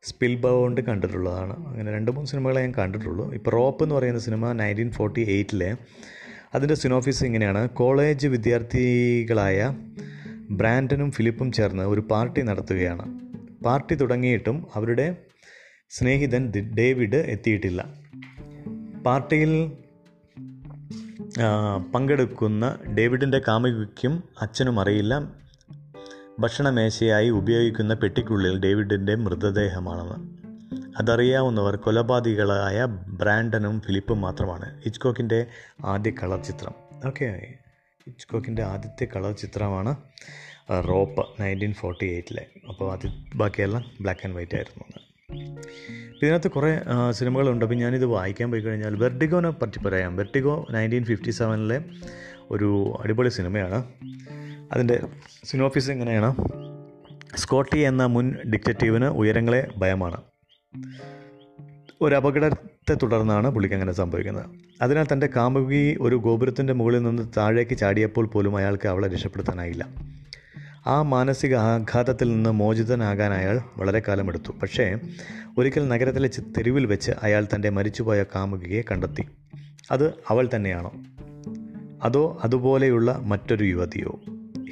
സ്പിൽ 0.04 0.36
ബൗണ്ട് 0.36 0.82
കണ്ടിട്ടുള്ളതാണ്. 0.82 1.68
അങ്ങനെ 1.68 1.92
രണ്ട് 1.92 2.12
മൂന്ന് 2.12 2.32
സിനിമകളെ 2.32 2.62
ഞാൻ 2.62 2.74
കണ്ടിട്ടുള്ളൂ. 2.78 3.34
ഇപ്പോൾ 3.34 3.52
റോപ്പ് 3.52 3.84
എന്ന് 3.84 3.96
പറയുന്ന 3.96 4.20
സിനിമ 4.20 4.52
നയന്റീൻ 4.52 4.92
ഫോർട്ടി 4.92 5.22
എയ്റ്റിലെ 5.30 5.76
അതിന്റെ 6.56 6.76
സിനോഫീസ് 6.76 7.24
ഇങ്ങനെയാണ്. 7.24 7.70
കോളേജ് 7.70 8.28
വിദ്യാർത്ഥികളായ 8.28 9.78
ബ്രാൻഡനും 10.50 11.12
ഫിലിപ്പും 11.12 11.52
ചേർന്ന് 11.52 11.84
ഒരു 11.84 12.02
പാർട്ടി 12.02 12.42
നടത്തുകയാണ്. 12.42 13.20
പാർട്ടി 13.64 13.96
തുടങ്ങിയിട്ടും 13.96 14.68
അവരുടെ 14.74 15.16
സ്നേഹിതൻ 15.90 16.52
ഡേവിഡ് 16.78 17.16
എത്തിയിട്ടില്ല. 17.16 17.82
പാർട്ടിയിൽ 19.06 19.72
പങ്കെടുക്കുന്ന 21.96 22.80
ഡേവിഡിന്റെ 22.98 23.42
കാമുകിക്കും 23.48 24.24
അച്ഛനും 24.42 24.80
അറിയില്ല. 24.80 25.20
ഭക്ഷണമേശയായി 26.40 27.30
ഉപയോഗിക്കുന്ന 27.30 27.94
പെട്ടിക്കുള്ളിൽ 27.94 28.60
ഡേവിഡിന്റെ 28.60 29.16
മൃതദേഹമാണെന്ന്. 29.16 30.18
അതറിയാവുന്നവർ 30.98 31.76
കൊലപാതകളായ 31.76 32.86
ബ്രാൻഡനും 33.08 33.82
ഫിലിപ്പും 33.82 34.22
മാത്രമാണ്. 34.22 34.82
ഇച്ച്കോക്കിന്റെ 34.86 35.46
ആദ്യ 35.86 36.12
കളർ 36.12 36.44
ചിത്രം. 36.44 36.74
ഓക്കെ 37.08 37.54
ഇച്ച്കോക്കിന്റെ 38.08 38.64
ആദ്യത്തെ 38.64 39.08
കളർ 39.16 39.32
ചിത്രമാണ് 39.32 39.96
റോപ്പ് 40.72 41.42
നയന്റീൻ 41.42 41.74
ഫോർട്ടി 41.74 42.06
എയ്റ്റിലെ. 42.06 42.46
അപ്പോൾ 42.70 42.94
അത് 42.94 43.38
ബാക്കിയെല്ലാം 43.38 43.84
ബ്ലാക്ക് 44.02 44.28
ആൻഡ് 44.28 44.36
വൈറ്റ് 44.36 44.56
ആയിരുന്നു. 44.56 45.07
ഇതിനകത്ത് 46.22 46.52
കുറേ 46.52 46.80
സിനിമകളുണ്ട്. 47.12 47.66
അപ്പോൾ 47.66 47.76
ഞാനിത് 47.76 48.06
വായിക്കാൻ 48.06 48.52
പോയി 48.52 48.62
കഴിഞ്ഞാൽ 48.62 48.96
വെർട്ടിഗോനെ 48.96 49.50
പറ്റി 49.50 49.80
പറയാം. 49.80 50.16
വെർട്ടിഗോ 50.16 50.66
നയന്റീൻ 50.72 51.04
ഫിഫ്റ്റി 51.04 51.32
സെവനിലെ 51.32 51.86
ഒരു 52.52 52.98
അടിപൊളി 53.04 53.30
സിനിമയാണ്. 53.30 53.84
അതിന്റെ 54.72 55.00
സിനോഫീസ് 55.44 55.92
എങ്ങനെയാണ്? 55.92 56.36
സ്കോട്ടി 57.36 57.80
എന്ന 57.80 58.06
മുൻ 58.06 58.36
ഡിക്റ്റേറ്റീവിന് 58.54 59.06
ഉയരങ്ങളെ 59.06 59.68
ഭയമാണ്. 59.78 60.18
ഒരു 62.02 62.16
അപകടത്തെ 62.16 62.94
തുടർന്നാണ് 62.94 63.50
പുള്ളിക്ക് 63.50 63.76
അങ്ങനെ 63.76 63.94
സംഭവിക്കുന്നത്. 63.94 64.46
അതിനാൽ 64.82 65.06
തന്റെ 65.14 65.30
കാമുകി 65.36 65.98
ഒരു 66.02 66.16
ഗോപുരത്തിന്റെ 66.16 66.74
മുകളിൽ 66.74 67.04
നിന്ന് 67.04 67.24
താഴേക്ക് 67.38 67.78
ചാടിയപ്പോൾ 67.78 68.26
പോലും 68.26 68.58
അയാൾക്ക് 68.58 68.88
അവളെ 68.88 69.08
രക്ഷപ്പെടുത്താനായില്ല. 69.08 69.88
ആ 70.88 71.02
മാനസിക 71.02 71.56
ആഘാതത്തിൽ 71.56 72.34
നിന്ന് 72.34 72.50
മോചിതനാകാൻ 72.50 73.34
അയാൾ 73.34 73.60
വളരെ 73.78 74.02
കാലമെടുത്തു. 74.08 74.52
പക്ഷേ 74.62 75.00
ഒരിക്കൽ 75.58 75.88
നഗരത്തിലെ 75.88 76.30
തെരുവിൽ 76.58 76.86
വെച്ച് 76.86 77.12
അയാൾ 77.24 77.48
തന്റെ 77.56 77.70
മരിച്ചുപോയ 77.70 78.24
കാമുകിയെ 78.24 78.82
കണ്ടെത്തി. 78.92 79.28
അത് 79.92 80.14
അവൾ 80.30 80.50
തന്നെയാണോ? 80.56 80.92
അതോ 82.04 82.40
അതുപോലെയുള്ള 82.44 83.20
മറ്റൊരു 83.24 83.64
യുവതിയോ? 83.64 84.20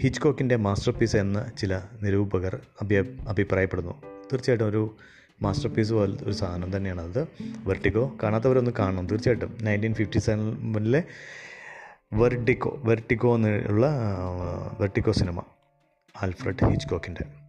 ഹിച്ച്കോക്കിന്റെ 0.01 0.56
മാസ്റ്റർ 0.56 0.93
പീസ് 0.93 1.15
എന്ന് 1.15 1.58
ചില 1.58 1.82
നിരൂപകർ 2.04 2.60
അഭി 2.82 2.95
അഭിപ്രായപ്പെടുന്നു. 3.28 4.01
തീർച്ചയായിട്ടും 4.34 4.65
ഒരു 4.65 4.95
മാസ്റ്റർ 5.41 5.69
പീസ് 5.69 5.93
പോലെ 5.93 6.17
ഒരു 6.23 6.32
സാധനം 6.32 6.78
തന്നെയാണ് 6.78 7.01
അത് 7.01 7.28
വെർട്ടിക്കോ 7.63 8.17
കാണാത്തവരൊന്ന് 8.23 8.71
കാണണം. 8.80 9.08
തീർച്ചയായിട്ടും 9.08 9.58
നയന്റീൻ 9.62 9.93
ഫിഫ്റ്റി 9.93 10.19
സെവനിലെ 10.19 11.04
വെർട്ടിക്കോ 12.13 12.82
വെർട്ടിക്കോ 12.84 13.36
എന്നുള്ള 13.36 13.88
വെർട്ടിക്കോ 14.80 15.12
സിനിമ. 15.12 15.41
ആൽഫ്രഡ് 16.23 16.65
ഹിച്ച്കോക്കിന്റെ. 16.65 17.45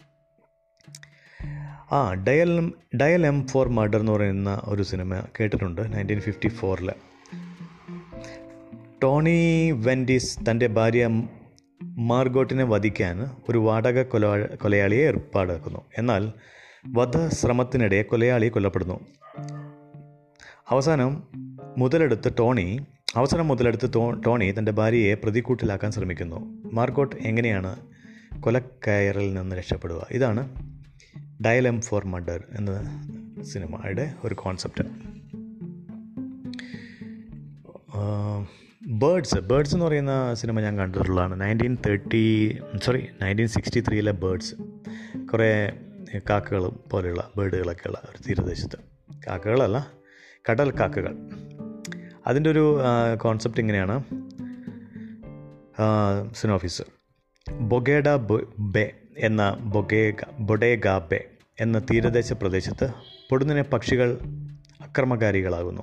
ആ 1.92 2.14
dial 2.14 2.72
dial 3.00 3.26
M 3.26 3.46
for 3.46 3.68
murder 3.68 4.00
എന്ന് 4.00 4.12
പറയുന്ന 4.12 4.60
ഒരു 4.64 4.82
സിനിമ 4.82 5.20
കേട്ടിട്ടുണ്ട് 5.40 5.92
നയന്റീൻ 5.92 6.20
ഫിഫ്റ്റി 6.20 6.48
ഫോറിൽ 6.48 6.92
ടോണി 9.02 9.70
വെൻഡിസ് 9.70 10.38
തന്റെ 10.50 10.66
ഭാര്യ 10.66 11.08
മാർഗോട്ടിനെ 11.82 12.64
വധിക്കാൻ 12.64 13.30
ഒരു 13.48 13.58
വാടക 13.58 14.02
കൊല 14.02 14.44
കൊലയാളിയെ 14.44 15.06
ഏർപ്പാടാക്കുന്നു. 15.06 15.80
എന്നാൽ 15.98 16.32
വധശ്രമത്തിനിടെ 16.86 18.02
കൊലയാളി 18.02 18.48
കൊല്ലപ്പെടുന്നു. 18.48 19.00
അവസാനം 20.68 21.28
മുതലെടുത്ത് 21.78 22.32
ടോണി 22.38 22.86
അവസരം 23.16 23.48
മുതലെടുത്ത് 23.48 23.92
ടോണി 24.26 24.54
തന്റെ 24.58 24.72
ഭാര്യയെ 24.72 25.14
പ്രതിക്കൂട്ടിലാക്കാൻ 25.14 25.92
ശ്രമിക്കുന്നു. 25.92 26.62
മാർഗോട്ട് 26.72 27.16
എങ്ങനെയാണ് 27.16 27.76
കൊലക്കയറിൽ 28.40 29.34
നിന്ന് 29.34 29.56
രക്ഷപ്പെടുക. 29.56 30.06
ഇതാണ് 30.10 30.48
ഡയലം 31.46 31.80
ഫോർ 31.80 32.06
മഡർ 32.06 32.44
എന്ന 32.52 32.82
സിനിമയുടെ 33.42 34.14
ഒരു 34.24 34.34
കോൺസെപ്റ്റ്. 34.34 34.88
ബേഡ്സ് 38.88 39.38
ബേഡ്സ് 39.38 39.74
എന്ന് 39.74 39.86
പറയുന്ന 39.86 40.34
സിനിമ 40.34 40.60
ഞാൻ 40.60 40.78
കണ്ടിട്ടുള്ളതാണ്. 40.78 41.40
Nineteen 41.40 41.78
thirty 41.86 42.58
sorry 42.82 43.06
nineteen 43.22 43.48
sixty 43.48 43.80
ത്രീയിലെ 43.80 44.12
birds 44.12 44.54
കുറേ 45.26 45.72
കാക്കകളും 46.30 46.80
പോലെയുള്ള 46.90 47.30
ബേഡുകളൊക്കെയുള്ള 47.36 48.02
ഒരു 48.10 48.22
തീരദേശത്ത്. 48.28 48.78
കാക്കകളല്ല 49.26 49.90
കടൽ 50.50 50.70
കാക്കകൾ. 50.70 51.16
അതിന്റെ 52.26 52.50
ഒരു 52.50 52.80
കോൺസെപ്റ്റ് 53.20 53.60
ഇങ്ങനെയാണ്. 53.60 54.04
സിനോഫീസ്. 56.34 56.82
ബൊഗേഡ 57.52 58.08
ബെ 58.58 58.92
എന്ന 59.18 59.56
ബൊഗേഗ 59.60 60.14
ബൊഡേഗ 60.40 60.98
ബെ 60.98 61.24
എന്ന 61.60 61.78
തീരദേശ 61.78 62.32
പ്രദേശത്ത് 62.32 62.90
പൊടുന്നിനെ 63.30 63.62
പക്ഷികൾ 63.62 64.18
അക്രമകാരികളാകുന്നു. 64.80 65.82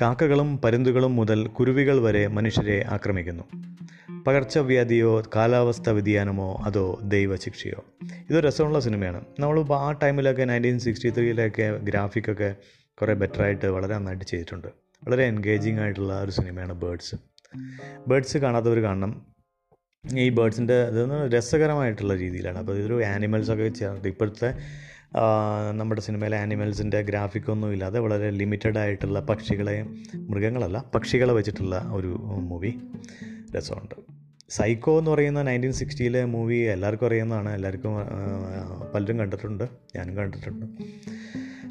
കാക്കകളും 0.00 0.58
പരുന്തുകളും 0.58 1.16
മുതൽ 1.16 1.46
കുരുവികൾ 1.46 2.02
വരെ 2.02 2.26
മനുഷ്യരെ 2.26 2.84
ആക്രമിക്കുന്നു. 2.88 3.44
പകർച്ചവ്യാധിയോ 4.26 5.22
കാലാവസ്ഥ 5.36 5.90
വ്യതിയാനമോ 5.90 6.62
അതോ 6.64 6.98
ദൈവശിക്ഷയോ? 7.02 7.84
ഇതൊരു 8.30 8.46
രസമുള്ള 8.46 8.80
സിനിമയാണ്. 8.80 9.24
നമ്മൾ 9.40 9.74
ആ 9.74 9.92
ടൈമിലൊക്കെ 9.92 10.44
നയന്റീൻ 10.44 10.78
സിക്സ്റ്റി 10.78 11.10
ത്രീയിലൊക്കെ 11.10 11.76
ഗ്രാഫിക്കൊക്കെ 11.76 12.54
കുറേ 13.00 13.14
ബെറ്ററായിട്ട് 13.14 13.66
വളരെ 13.66 13.94
നന്നായിട്ട് 13.94 14.24
ചെയ്തിട്ടുണ്ട്. 14.24 14.68
വളരെ 15.04 15.24
എൻഗേജിങ് 15.24 15.80
ആയിട്ടുള്ള 15.80 16.20
ഒരു 16.22 16.30
സിനിമയാണ് 16.30 16.72
ബേഡ്സ്. 16.72 17.16
ബേഡ്സ് 18.08 18.38
കാണാത്തവർ 18.38 18.82
കാണണം. 18.82 19.35
ഈ 20.04 20.28
ബേർഡ്സിന്റെ 20.28 20.76
ഇതൊന്ന് 20.88 21.18
രസകരമായിട്ടുള്ള 21.32 22.14
രീതിയിലാണ്. 22.16 22.58
അപ്പോൾ 22.58 22.78
ഇതൊരു 22.78 23.02
ആനിമൽസൊക്കെ 23.04 23.68
ചേർത്ത് 23.68 24.08
ഇപ്പോഴത്തെ 24.08 24.50
നമ്മുടെ 25.72 26.00
സിനിമയിലെ 26.00 26.36
ആനിമൽസിന്റെ 26.38 26.98
ഗ്രാഫിക്കൊന്നും 27.02 27.72
ഇല്ലാതെ 27.72 27.98
വളരെ 28.00 28.30
ലിമിറ്റഡ് 28.30 28.78
ആയിട്ടുള്ള 28.78 29.20
പക്ഷികളെ 29.20 29.76
മൃഗങ്ങളല്ല 30.30 30.84
പക്ഷികളെ 30.94 31.34
വെച്ചിട്ടുള്ള 31.34 31.76
ഒരു 31.98 32.12
മൂവി 32.50 32.72
രസമുണ്ട്. 33.56 33.94
സൈക്കോ 34.48 34.98
എന്ന് 34.98 35.10
പറയുന്ന 35.10 35.42
നയന്റീൻ 35.42 35.72
സിക്സ്റ്റിയിലെ 35.72 36.24
മൂവി 36.34 36.58
എല്ലാവർക്കും 36.74 37.06
അറിയുന്നതാണ്. 37.06 37.50
എല്ലാവർക്കും 37.54 37.92
പലരും 38.94 39.18
കണ്ടിട്ടുണ്ട്. 39.18 39.64
ഞാനും 39.96 40.16
കണ്ടിട്ടുണ്ട്. 40.16 40.66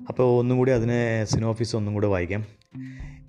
അപ്പോൾ 0.10 0.40
ഒന്നും 0.40 0.58
കൂടി 0.58 0.72
അതിനെ 0.72 1.00
സിനോഫീസ് 1.26 1.76
ഒന്നും 1.76 1.94
കൂടി 1.94 2.08
വായിക്കാം. 2.08 2.44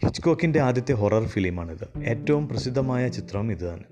ഹിച്ച്കോക്കിന്റെ 0.04 0.60
ആദ്യത്തെ 0.60 0.94
ഹൊറർ 1.02 1.24
ഫിലിമാണിത് 1.34 1.86
ഏറ്റവും 2.12 2.48
പ്രസിദ്ധമായ 2.48 3.08
ചിത്രം 3.08 3.52
ഇത് 3.52 3.64
തന്നെ 3.72 3.88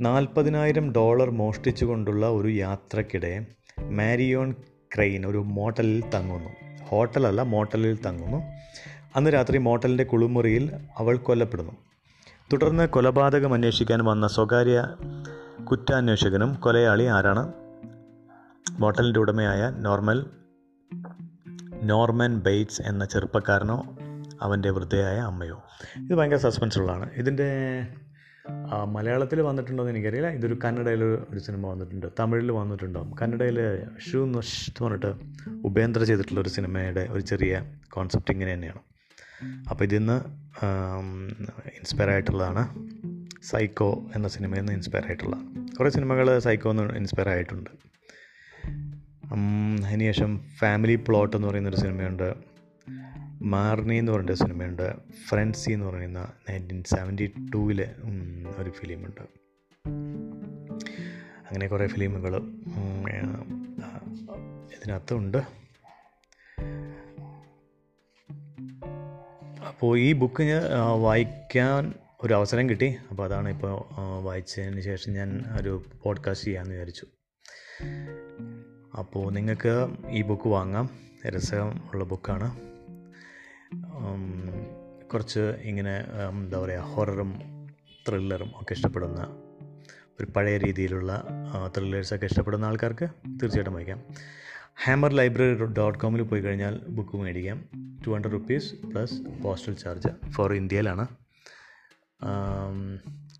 നാൽപ്പതിനായിരം 0.00 0.92
ഡോളർ 0.92 1.30
മോഷ്ടിച്ചുകൊണ്ടുള്ള 1.30 2.28
ഒരു 2.28 2.48
യാത്രക്കിടെ 2.48 3.46
മാരിയോൺ 3.80 4.54
ക്രെയിൻ 4.94 5.26
ഒരു 5.26 5.38
മോട്ടലിൽ 5.38 6.04
തങ്ങുന്നു. 6.14 6.50
ഹോട്ടലല്ല 6.84 7.42
മോട്ടലിൽ 7.42 8.02
തങ്ങുന്നു. 8.02 8.36
അന്ന് 9.16 9.30
രാത്രി 9.34 9.58
മോട്ടലിന്റെ 9.58 10.04
കുളിമുറിയിൽ 10.04 10.72
അവൾ 10.98 11.16
കൊല്ലപ്പെടുന്നു. 11.16 11.72
തുടർന്ന് 12.52 12.88
കൊലപാതകം 12.88 13.54
അന്വേഷിക്കാൻ 13.54 14.04
വന്ന 14.04 14.26
സ്വകാര്യ 14.26 14.88
കുറ്റാന്വേഷകനും 15.64 16.54
കൊലയാളി 16.54 17.04
ആരാണ്? 17.04 17.52
മോട്ടലിന്റെ 18.70 19.20
ഉടമയായ 19.20 19.70
നോർമൽ 19.70 20.26
നോർമൻ 21.82 22.40
ബെയ്റ്റ്സ് 22.40 22.82
എന്ന 22.82 23.04
ചെറുപ്പക്കാരനോ 23.04 23.96
അവന്റെ 24.42 24.70
വൃദ്ധയായ 24.70 25.16
അമ്മയോ? 25.16 25.62
ഇത് 25.96 26.14
ഭയങ്കര 26.14 26.36
സസ്പെൻസുള്ളതാണ് 26.36 27.10
ഇതിന്റെ 27.14 27.48
മലയാളത്തിൽ 28.84 29.40
വന്നിട്ടുണ്ടോ 29.40 29.82
എന്ന് 29.82 29.92
എനിക്കറിയില്ല. 29.92 30.28
ഇതൊരു 30.28 30.58
കന്നഡയിൽ 30.64 31.04
ഒരു 31.04 31.38
സിനിമ 31.38 31.66
വന്നിട്ടുണ്ട്. 31.66 32.06
തമിഴിൽ 32.20 32.52
വന്നിട്ടുണ്ടോ? 32.52 33.10
കന്നഡയിൽ 33.22 33.82
ഷൂ 34.10 34.26
നഷ് 34.26 34.70
എന്ന് 34.70 34.84
പറഞ്ഞിട്ട് 34.84 35.12
ഉപേന്ദ്ര 35.64 36.04
ചെയ്തിട്ടുള്ള 36.04 36.40
ഒരു 36.40 36.48
സിനിമയുടെ 36.48 37.08
ഒരു 37.10 37.20
ചെറിയ 37.20 37.72
കോൺസെപ്റ്റ് 37.90 38.32
ഇങ്ങനെ 38.32 38.54
തന്നെയാണ്. 38.54 38.78
അപ്പോൾ 39.70 39.84
ഇതിന്ന് 39.84 40.20
ഇൻസ്പയർ 41.68 42.10
ആയിട്ടുള്ളതാണ് 42.10 42.86
സൈക്കോ 43.42 44.06
എന്ന 44.16 44.28
സിനിമയിൽ 44.28 44.60
നിന്ന് 44.60 44.72
ഇൻസ്പയർ 44.72 45.06
ആയിട്ടുള്ളതാണ് 45.06 45.68
കുറേ 45.78 45.90
സിനിമകൾ 45.90 46.38
സൈക്കോ 46.38 46.70
എന്ന് 46.70 46.94
ഇൻസ്പയർ 46.94 47.28
ആയിട്ടുണ്ട്. 47.28 47.70
അതിനുശേഷം 49.86 50.40
ഫാമിലി 50.58 50.96
പ്ലോട്ട് 50.96 51.36
എന്ന് 51.36 51.48
പറയുന്നൊരു 51.48 51.76
സിനിമയുണ്ട്. 51.76 52.55
മാർണി 53.42 53.94
എന്ന് 53.94 54.12
പറഞ്ഞ 54.12 54.34
സിനിമയുണ്ട്. 54.34 54.92
ഫ്രൻസി 55.28 55.70
എന്ന് 55.70 55.86
പറയുന്ന 55.86 56.32
നയന്റീൻ 56.50 56.82
സെവന്റി 56.82 57.32
ടൂവിലെ 57.54 57.94
ഒരു 58.56 58.70
ഫിലിമുണ്ട്. 58.70 59.20
അങ്ങനെ 61.38 61.68
കുറേ 61.68 61.86
ഫിലിമുകൾ 61.86 62.36
ഇതിനകത്തുണ്ട്. 64.72 65.36
അപ്പോൾ 69.68 69.98
ഈ 69.98 70.12
ബുക്ക് 70.12 70.42
ഞാൻ 70.42 70.62
വായിക്കാൻ 71.02 71.94
ഒരു 72.22 72.34
അവസരം 72.34 72.70
കിട്ടി. 72.70 72.96
അപ്പോൾ 73.10 73.24
അതാണ് 73.24 73.48
ഇപ്പോൾ 73.48 73.84
വായിച്ചതിന് 74.22 74.80
ശേഷം 74.80 75.12
ഞാൻ 75.12 75.44
ഒരു 75.60 75.82
പോഡ്കാസ്റ്റ് 76.02 76.46
ചെയ്യാമെന്ന് 76.46 76.74
വിചാരിച്ചു. 76.74 77.06
അപ്പോൾ 78.98 79.32
നിങ്ങൾക്ക് 79.32 79.88
ഈ 80.10 80.22
ബുക്ക് 80.22 80.48
വാങ്ങാം. 80.48 80.90
രസമുള്ള 81.28 82.04
ബുക്കാണ്. 82.04 82.75
കുറച്ച് 85.12 85.40
ഇങ്ങനെ 85.40 85.96
എന്താ 86.28 86.58
പറയുക 86.58 86.80
ഹൊററും 86.80 87.40
ത്രില്ലറും 88.08 88.52
ഒക്കെ 88.56 88.72
ഇഷ്ടപ്പെടുന്ന 88.72 89.36
ഒരു 90.20 90.26
പഴയ 90.36 90.58
രീതിയിലുള്ള 90.58 91.24
ത്രില്ലേഴ്സൊക്കെ 91.76 92.26
ഇഷ്ടപ്പെടുന്ന 92.26 92.64
ആൾക്കാർക്ക് 92.64 93.06
തീർച്ചയായിട്ടും 93.28 93.74
വായിക്കാം. 93.74 94.02
ഹാമർ 94.84 95.12
ലൈബ്രറി 95.12 95.64
ഡോട്ട് 95.64 95.98
കോമിൽ 95.98 96.22
പോയി 96.22 96.40
കഴിഞ്ഞാൽ 96.40 96.80
ബുക്ക് 96.88 97.16
മേടിക്കാം. 97.16 97.64
Two 98.06 98.10
hundred 98.10 98.32
rupees 98.32 98.74
plus 98.74 99.14
postal 99.42 99.74
charge 99.74 100.30
for 100.30 100.52
ഇന്ത്യയിലാണ്. 100.52 101.06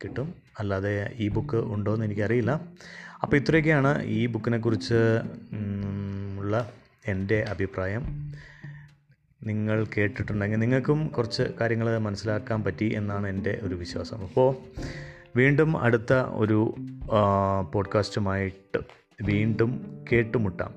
കിട്ടും. 0.05 0.35
അല്ലാതെ 0.59 1.13
ഈ 1.17 1.29
ബുക്ക് 1.29 1.57
ഉണ്ടോ 1.57 1.95
എന്ന് 1.95 2.07
എനിക്കറിയില്ല. 2.07 2.61
അപ്പോൾ 3.23 3.37
ഇത്രയൊക്കെയാണ് 3.37 4.03
ഈ 4.03 4.27
ബുക്കിനെക്കുറിച്ച് 4.27 4.95
ഉള്ള 6.39 6.73
എന്റെ 7.07 7.45
അഭിപ്രായം. 7.49 8.33
നിങ്ങൾ 9.47 9.87
കേട്ടിട്ടുണ്ടെങ്കിൽ 9.97 10.59
നിങ്ങൾക്കും 10.59 11.07
കുറച്ച് 11.09 11.43
കാര്യങ്ങൾ 11.61 11.99
മനസ്സിലാക്കാൻ 11.99 12.65
പറ്റി 12.65 12.93
എന്നാണ് 12.97 13.27
എന്റെ 13.27 13.61
ഒരു 13.63 13.75
വിശ്വാസം. 13.75 14.23
അപ്പോൾ 14.23 14.57
വീണ്ടും 15.37 15.79
അടുത്ത 15.79 16.13
ഒരു 16.13 16.75
പോഡ്കാസ്റ്റുമായിട്ട് 17.73 18.79
വീണ്ടും 19.23 20.03
കേട്ടുമുട്ടാം. 20.13 20.75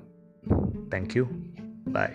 താങ്ക് 0.92 1.16
യു 1.16 1.28
ബൈ 1.88 2.06